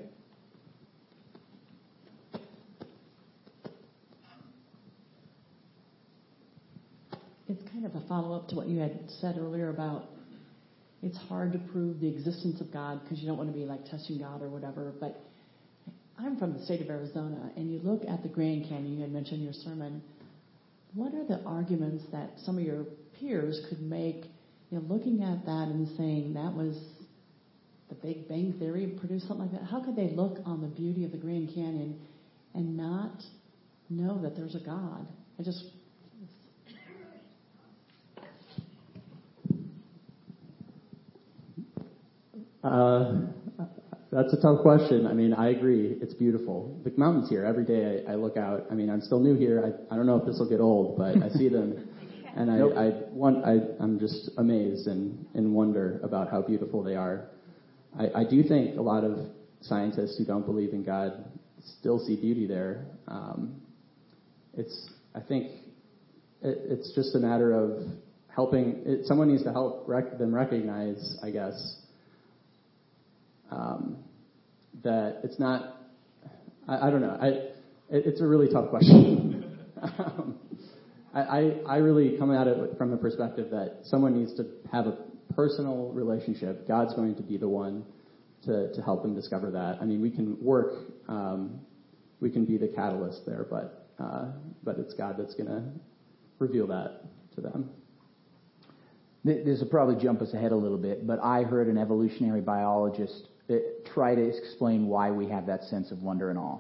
Of 7.94 8.04
a 8.04 8.08
follow 8.08 8.36
up 8.36 8.48
to 8.50 8.56
what 8.56 8.68
you 8.68 8.80
had 8.80 9.00
said 9.20 9.38
earlier 9.38 9.70
about 9.70 10.06
it's 11.02 11.18
hard 11.18 11.52
to 11.54 11.60
prove 11.60 12.00
the 12.00 12.08
existence 12.08 12.62
of 12.62 12.72
God 12.72 13.02
because 13.04 13.20
you 13.20 13.28
don't 13.28 13.38
want 13.38 13.52
to 13.52 13.58
be 13.58 13.66
like 13.66 13.86
testing 13.86 14.20
God 14.20 14.42
or 14.42 14.50
whatever. 14.50 14.94
But 15.00 15.20
I'm 16.18 16.38
from 16.38 16.54
the 16.54 16.64
state 16.64 16.80
of 16.82 16.90
Arizona, 16.90 17.52
and 17.58 17.72
you 17.72 17.80
look 17.80 18.04
at 18.08 18.22
the 18.22 18.30
Grand 18.30 18.70
Canyon, 18.70 18.96
you 18.96 19.02
had 19.02 19.12
mentioned 19.12 19.40
in 19.40 19.44
your 19.44 19.54
sermon. 19.54 20.02
What 20.94 21.14
are 21.14 21.26
the 21.26 21.42
arguments 21.44 22.06
that 22.12 22.30
some 22.46 22.58
of 22.58 22.64
your 22.64 22.86
peers 23.20 23.66
could 23.68 23.82
make, 23.82 24.26
you 24.70 24.80
know, 24.80 24.86
looking 24.88 25.24
at 25.24 25.44
that 25.46 25.68
and 25.68 25.88
saying 25.98 26.34
that 26.36 26.54
was 26.54 26.78
the 27.90 27.96
Big 27.96 28.30
Bang 28.30 28.54
Theory 28.60 28.88
produced 29.00 29.28
something 29.28 29.52
like 29.52 29.60
that? 29.60 29.68
How 29.70 29.84
could 29.84 29.96
they 29.96 30.12
look 30.12 30.38
on 30.46 30.62
the 30.62 30.68
beauty 30.68 31.04
of 31.04 31.12
the 31.12 31.18
Grand 31.18 31.50
Canyon 31.54 32.00
and 32.54 32.78
not 32.78 33.24
know 33.90 34.22
that 34.22 34.36
there's 34.36 34.56
a 34.56 34.60
God? 34.60 35.08
I 35.40 35.44
just 35.44 35.66
Uh, 42.64 43.14
that's 44.12 44.34
a 44.34 44.42
tough 44.42 44.62
question. 44.62 45.08
I 45.08 45.14
mean, 45.14 45.34
I 45.34 45.50
agree. 45.50 45.98
It's 46.02 46.14
beautiful. 46.14 46.80
The 46.84 46.92
mountains 46.98 47.30
here, 47.30 47.46
every 47.46 47.66
day 47.66 48.04
I, 48.08 48.12
I 48.12 48.16
look 48.16 48.38
out. 48.38 48.66
I 48.70 48.74
mean, 48.74 48.90
I'm 48.90 49.02
still 49.02 49.20
new 49.20 49.36
here. 49.36 49.64
I, 49.90 49.94
I 49.94 49.98
don't 49.98 50.06
know 50.06 50.18
if 50.18 50.26
this 50.26 50.38
will 50.38 50.50
get 50.50 50.60
old, 50.60 50.98
but 50.98 51.22
I 51.22 51.30
see 51.30 51.50
them. 51.50 51.88
And 52.34 52.50
I, 52.50 52.58
nope. 52.60 52.74
I 52.78 52.92
want, 53.12 53.44
I, 53.44 53.58
I'm 53.82 54.00
just 54.00 54.30
amazed 54.38 54.88
and 54.88 55.26
in 55.34 55.52
wonder 55.52 56.00
about 56.02 56.32
how 56.32 56.42
beautiful 56.42 56.82
they 56.82 56.96
are. 56.96 57.28
I, 58.00 58.22
I 58.22 58.24
do 58.24 58.42
think 58.42 58.78
a 58.78 58.82
lot 58.82 59.04
of 59.04 59.18
scientists 59.60 60.18
who 60.18 60.24
don't 60.24 60.46
believe 60.46 60.72
in 60.72 60.82
God 60.82 61.26
still 61.80 62.00
see 62.00 62.16
beauty 62.16 62.48
there. 62.48 62.86
Um, 63.10 63.62
it's, 64.54 64.92
I 65.14 65.20
think, 65.20 65.52
it, 66.42 66.58
it's 66.70 66.94
just 66.96 67.16
a 67.16 67.20
matter 67.20 67.52
of 67.52 67.84
helping. 68.34 68.82
It, 68.86 69.08
someone 69.08 69.28
needs 69.28 69.44
to 69.44 69.52
help 69.52 69.84
rec- 69.88 70.18
them 70.18 70.34
recognize, 70.34 71.18
I 71.22 71.32
guess, 71.32 71.81
um, 73.52 73.98
that 74.84 75.20
it's 75.24 75.40
not. 75.40 75.78
I, 76.68 76.88
I 76.88 76.90
don't 76.90 77.02
know. 77.02 77.18
I, 77.22 77.28
it, 77.28 78.06
it's 78.08 78.22
a 78.22 78.26
really 78.26 78.48
tough 78.52 78.70
question. 78.70 79.60
um, 79.82 80.40
I, 81.14 81.58
I, 81.68 81.78
really 81.78 82.18
come 82.18 82.32
at 82.34 82.48
it 82.48 82.78
from 82.78 82.90
the 82.90 82.96
perspective 82.96 83.50
that 83.52 83.80
someone 83.84 84.18
needs 84.18 84.34
to 84.36 84.46
have 84.72 84.88
a 84.88 84.98
personal 85.36 85.92
relationship. 85.94 86.68
God's 86.68 86.94
going 86.94 87.16
to 87.16 87.22
be 87.22 87.36
the 87.38 87.50
one 87.50 87.84
to, 88.46 88.74
to 88.74 88.82
help 88.82 89.04
them 89.04 89.14
discover 89.14 89.52
that. 89.52 89.80
I 89.82 89.86
mean, 89.86 90.02
we 90.02 90.10
can 90.10 90.42
work, 90.42 90.74
um, 91.10 91.60
we 92.22 92.30
can 92.30 92.46
be 92.46 92.58
the 92.58 92.70
catalyst 92.70 93.26
there, 93.26 93.46
but, 93.50 93.90
uh, 94.00 94.28
but 94.64 94.78
it's 94.80 94.94
God 94.94 95.16
that's 95.18 95.36
going 95.36 95.50
to 95.50 95.64
reveal 96.40 96.68
that 96.68 97.02
to 97.36 97.42
them. 97.42 97.70
This 99.24 99.60
will 99.60 99.68
probably 99.68 100.02
jump 100.02 100.22
us 100.22 100.34
ahead 100.34 100.52
a 100.52 100.56
little 100.56 100.78
bit, 100.78 101.06
but 101.06 101.20
I 101.22 101.44
heard 101.44 101.68
an 101.68 101.78
evolutionary 101.78 102.42
biologist 102.42 103.28
uh, 103.50 103.56
try 103.94 104.16
to 104.16 104.22
explain 104.22 104.88
why 104.88 105.12
we 105.12 105.28
have 105.30 105.48
that 105.48 105.64
sense 105.66 105.92
of 105.92 106.02
wonder 106.02 106.30
and 106.30 106.40
awe. 106.40 106.60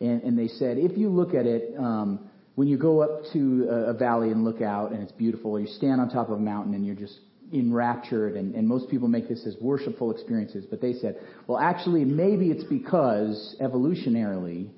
And, 0.00 0.22
and 0.22 0.38
they 0.38 0.48
said, 0.48 0.78
if 0.78 0.96
you 0.96 1.08
look 1.08 1.34
at 1.34 1.46
it, 1.46 1.74
um, 1.78 2.28
when 2.54 2.68
you 2.68 2.78
go 2.78 3.00
up 3.00 3.22
to 3.32 3.66
a, 3.70 3.74
a 3.90 3.94
valley 3.94 4.30
and 4.30 4.44
look 4.44 4.62
out 4.62 4.92
and 4.92 5.02
it's 5.02 5.12
beautiful, 5.12 5.52
or 5.52 5.60
you 5.60 5.66
stand 5.66 6.00
on 6.00 6.08
top 6.08 6.28
of 6.28 6.38
a 6.38 6.40
mountain 6.40 6.74
and 6.74 6.84
you're 6.84 6.94
just 6.94 7.18
enraptured, 7.52 8.34
and, 8.34 8.54
and 8.54 8.66
most 8.66 8.90
people 8.90 9.08
make 9.08 9.28
this 9.28 9.46
as 9.46 9.56
worshipful 9.60 10.10
experiences, 10.10 10.66
but 10.68 10.80
they 10.80 10.94
said, 10.94 11.16
well, 11.46 11.58
actually, 11.58 12.04
maybe 12.04 12.50
it's 12.50 12.64
because 12.64 13.56
evolutionarily, 13.60 14.68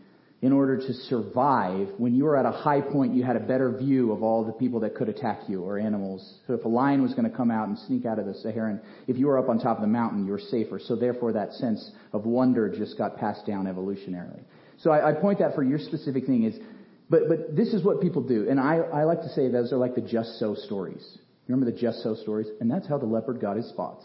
in 0.40 0.52
order 0.52 0.76
to 0.76 0.92
survive, 0.92 1.88
when 1.98 2.14
you 2.14 2.24
were 2.24 2.36
at 2.36 2.46
a 2.46 2.52
high 2.52 2.80
point, 2.80 3.12
you 3.12 3.24
had 3.24 3.34
a 3.34 3.40
better 3.40 3.76
view 3.76 4.12
of 4.12 4.22
all 4.22 4.44
the 4.44 4.52
people 4.52 4.78
that 4.80 4.94
could 4.94 5.08
attack 5.08 5.40
you 5.48 5.64
or 5.64 5.78
animals. 5.78 6.38
So 6.46 6.54
if 6.54 6.64
a 6.64 6.68
lion 6.68 7.02
was 7.02 7.12
going 7.12 7.28
to 7.28 7.36
come 7.36 7.50
out 7.50 7.66
and 7.66 7.76
sneak 7.76 8.06
out 8.06 8.20
of 8.20 8.26
the 8.26 8.34
Saharan, 8.34 8.80
if 9.08 9.16
you 9.18 9.26
were 9.26 9.36
up 9.36 9.48
on 9.48 9.58
top 9.58 9.78
of 9.78 9.80
the 9.80 9.88
mountain, 9.88 10.24
you 10.24 10.30
were 10.30 10.38
safer. 10.38 10.78
So 10.78 10.94
therefore, 10.94 11.32
that 11.32 11.52
sense 11.54 11.90
of 12.12 12.24
wonder 12.24 12.68
just 12.68 12.96
got 12.96 13.16
passed 13.16 13.46
down 13.46 13.66
evolutionarily. 13.66 14.42
So 14.78 14.92
I, 14.92 15.10
I 15.10 15.12
point 15.14 15.40
that 15.40 15.56
for 15.56 15.64
your 15.64 15.80
specific 15.80 16.24
thing 16.26 16.44
is, 16.44 16.56
but 17.10 17.28
but 17.28 17.56
this 17.56 17.74
is 17.74 17.82
what 17.82 18.00
people 18.00 18.22
do, 18.22 18.48
and 18.48 18.60
I 18.60 18.76
I 18.76 19.04
like 19.04 19.22
to 19.22 19.28
say 19.30 19.48
those 19.48 19.72
are 19.72 19.78
like 19.78 19.94
the 19.94 20.02
just 20.02 20.38
so 20.38 20.54
stories. 20.54 21.02
You 21.14 21.54
remember 21.54 21.72
the 21.72 21.78
just 21.78 22.02
so 22.02 22.14
stories, 22.14 22.46
and 22.60 22.70
that's 22.70 22.86
how 22.86 22.98
the 22.98 23.06
leopard 23.06 23.40
got 23.40 23.56
his 23.56 23.66
spots. 23.70 24.04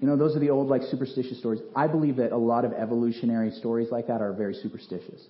You 0.00 0.06
know, 0.06 0.16
those 0.16 0.36
are 0.36 0.38
the 0.38 0.50
old 0.50 0.68
like 0.68 0.82
superstitious 0.84 1.38
stories. 1.40 1.60
I 1.76 1.88
believe 1.88 2.16
that 2.16 2.32
a 2.32 2.36
lot 2.36 2.64
of 2.64 2.72
evolutionary 2.72 3.50
stories 3.50 3.88
like 3.90 4.06
that 4.06 4.22
are 4.22 4.32
very 4.32 4.54
superstitious. 4.54 5.20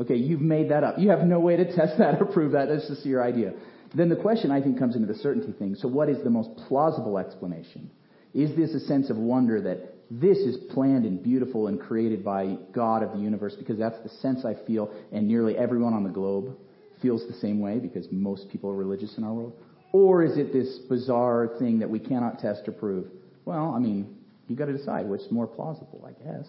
Okay, 0.00 0.16
you've 0.16 0.40
made 0.40 0.70
that 0.70 0.84
up. 0.84 0.98
You 0.98 1.10
have 1.10 1.20
no 1.24 1.38
way 1.40 1.56
to 1.56 1.64
test 1.76 1.98
that 1.98 2.20
or 2.20 2.24
prove 2.26 2.52
that. 2.52 2.68
That's 2.68 2.88
just 2.88 3.04
your 3.04 3.22
idea. 3.22 3.52
Then 3.94 4.08
the 4.08 4.16
question, 4.16 4.50
I 4.50 4.60
think, 4.62 4.78
comes 4.78 4.96
into 4.96 5.06
the 5.06 5.18
certainty 5.18 5.52
thing. 5.52 5.74
So, 5.74 5.86
what 5.86 6.08
is 6.08 6.22
the 6.24 6.30
most 6.30 6.50
plausible 6.66 7.18
explanation? 7.18 7.90
Is 8.32 8.56
this 8.56 8.72
a 8.72 8.80
sense 8.80 9.10
of 9.10 9.18
wonder 9.18 9.60
that 9.60 9.94
this 10.10 10.38
is 10.38 10.56
planned 10.72 11.04
and 11.04 11.22
beautiful 11.22 11.66
and 11.66 11.78
created 11.78 12.24
by 12.24 12.56
God 12.72 13.02
of 13.02 13.12
the 13.12 13.18
universe? 13.18 13.54
Because 13.58 13.78
that's 13.78 14.00
the 14.02 14.08
sense 14.08 14.44
I 14.44 14.54
feel, 14.66 14.90
and 15.12 15.28
nearly 15.28 15.56
everyone 15.58 15.92
on 15.92 16.04
the 16.04 16.10
globe 16.10 16.56
feels 17.02 17.26
the 17.26 17.34
same 17.34 17.60
way 17.60 17.78
because 17.78 18.06
most 18.10 18.48
people 18.48 18.70
are 18.70 18.76
religious 18.76 19.18
in 19.18 19.24
our 19.24 19.32
world. 19.32 19.52
Or 19.92 20.22
is 20.22 20.38
it 20.38 20.52
this 20.52 20.78
bizarre 20.88 21.50
thing 21.58 21.80
that 21.80 21.90
we 21.90 21.98
cannot 21.98 22.38
test 22.38 22.66
or 22.66 22.72
prove? 22.72 23.08
Well, 23.44 23.74
I 23.74 23.78
mean, 23.78 24.16
you've 24.48 24.58
got 24.58 24.66
to 24.66 24.76
decide 24.76 25.06
is 25.10 25.26
more 25.30 25.46
plausible, 25.46 26.08
I 26.08 26.12
guess. 26.24 26.48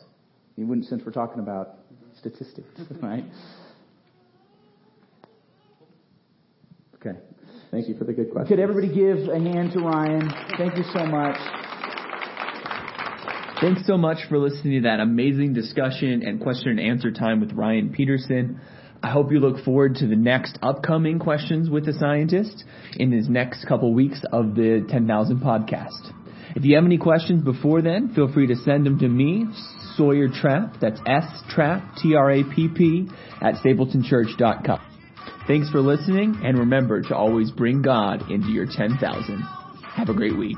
You 0.55 0.67
wouldn't, 0.67 0.87
since 0.87 1.01
we're 1.05 1.11
talking 1.11 1.39
about 1.39 1.79
statistics, 2.19 2.67
right? 3.01 3.23
Okay. 6.95 7.17
Thank 7.71 7.87
you 7.87 7.97
for 7.97 8.03
the 8.03 8.13
good 8.13 8.31
question. 8.31 8.47
Could 8.47 8.59
everybody 8.61 8.87
give 8.87 9.29
a 9.29 9.39
hand 9.39 9.71
to 9.73 9.79
Ryan? 9.79 10.31
Thank 10.57 10.77
you 10.77 10.83
so 10.93 11.05
much. 11.05 11.37
Thanks 13.59 13.87
so 13.87 13.97
much 13.97 14.17
for 14.29 14.37
listening 14.37 14.83
to 14.83 14.89
that 14.89 14.99
amazing 14.99 15.53
discussion 15.53 16.21
and 16.23 16.41
question 16.41 16.69
and 16.69 16.79
answer 16.79 17.11
time 17.11 17.39
with 17.39 17.53
Ryan 17.53 17.91
Peterson. 17.91 18.59
I 19.01 19.09
hope 19.09 19.31
you 19.31 19.39
look 19.39 19.63
forward 19.65 19.95
to 19.95 20.07
the 20.07 20.15
next 20.15 20.59
upcoming 20.61 21.17
questions 21.17 21.69
with 21.69 21.85
the 21.85 21.93
scientist 21.93 22.63
in 22.97 23.11
his 23.11 23.27
next 23.27 23.65
couple 23.65 23.93
weeks 23.93 24.21
of 24.31 24.55
the 24.55 24.85
10,000 24.89 25.39
podcast. 25.39 26.11
If 26.55 26.63
you 26.63 26.75
have 26.75 26.85
any 26.85 26.97
questions 26.97 27.43
before 27.43 27.81
then, 27.81 28.13
feel 28.13 28.31
free 28.31 28.47
to 28.47 28.55
send 28.55 28.85
them 28.85 28.99
to 28.99 29.07
me, 29.07 29.45
Sawyer 29.95 30.27
Trapp, 30.29 30.79
that's 30.79 30.99
S 31.05 31.25
Trapp, 31.49 31.95
T-R-A-P-P, 31.97 33.09
at 33.41 33.55
stapletonchurch.com. 33.55 34.81
Thanks 35.47 35.69
for 35.69 35.81
listening, 35.81 36.39
and 36.43 36.57
remember 36.57 37.01
to 37.01 37.15
always 37.15 37.51
bring 37.51 37.81
God 37.81 38.31
into 38.31 38.47
your 38.47 38.65
10,000. 38.65 39.39
Have 39.95 40.09
a 40.09 40.13
great 40.13 40.37
week. 40.37 40.57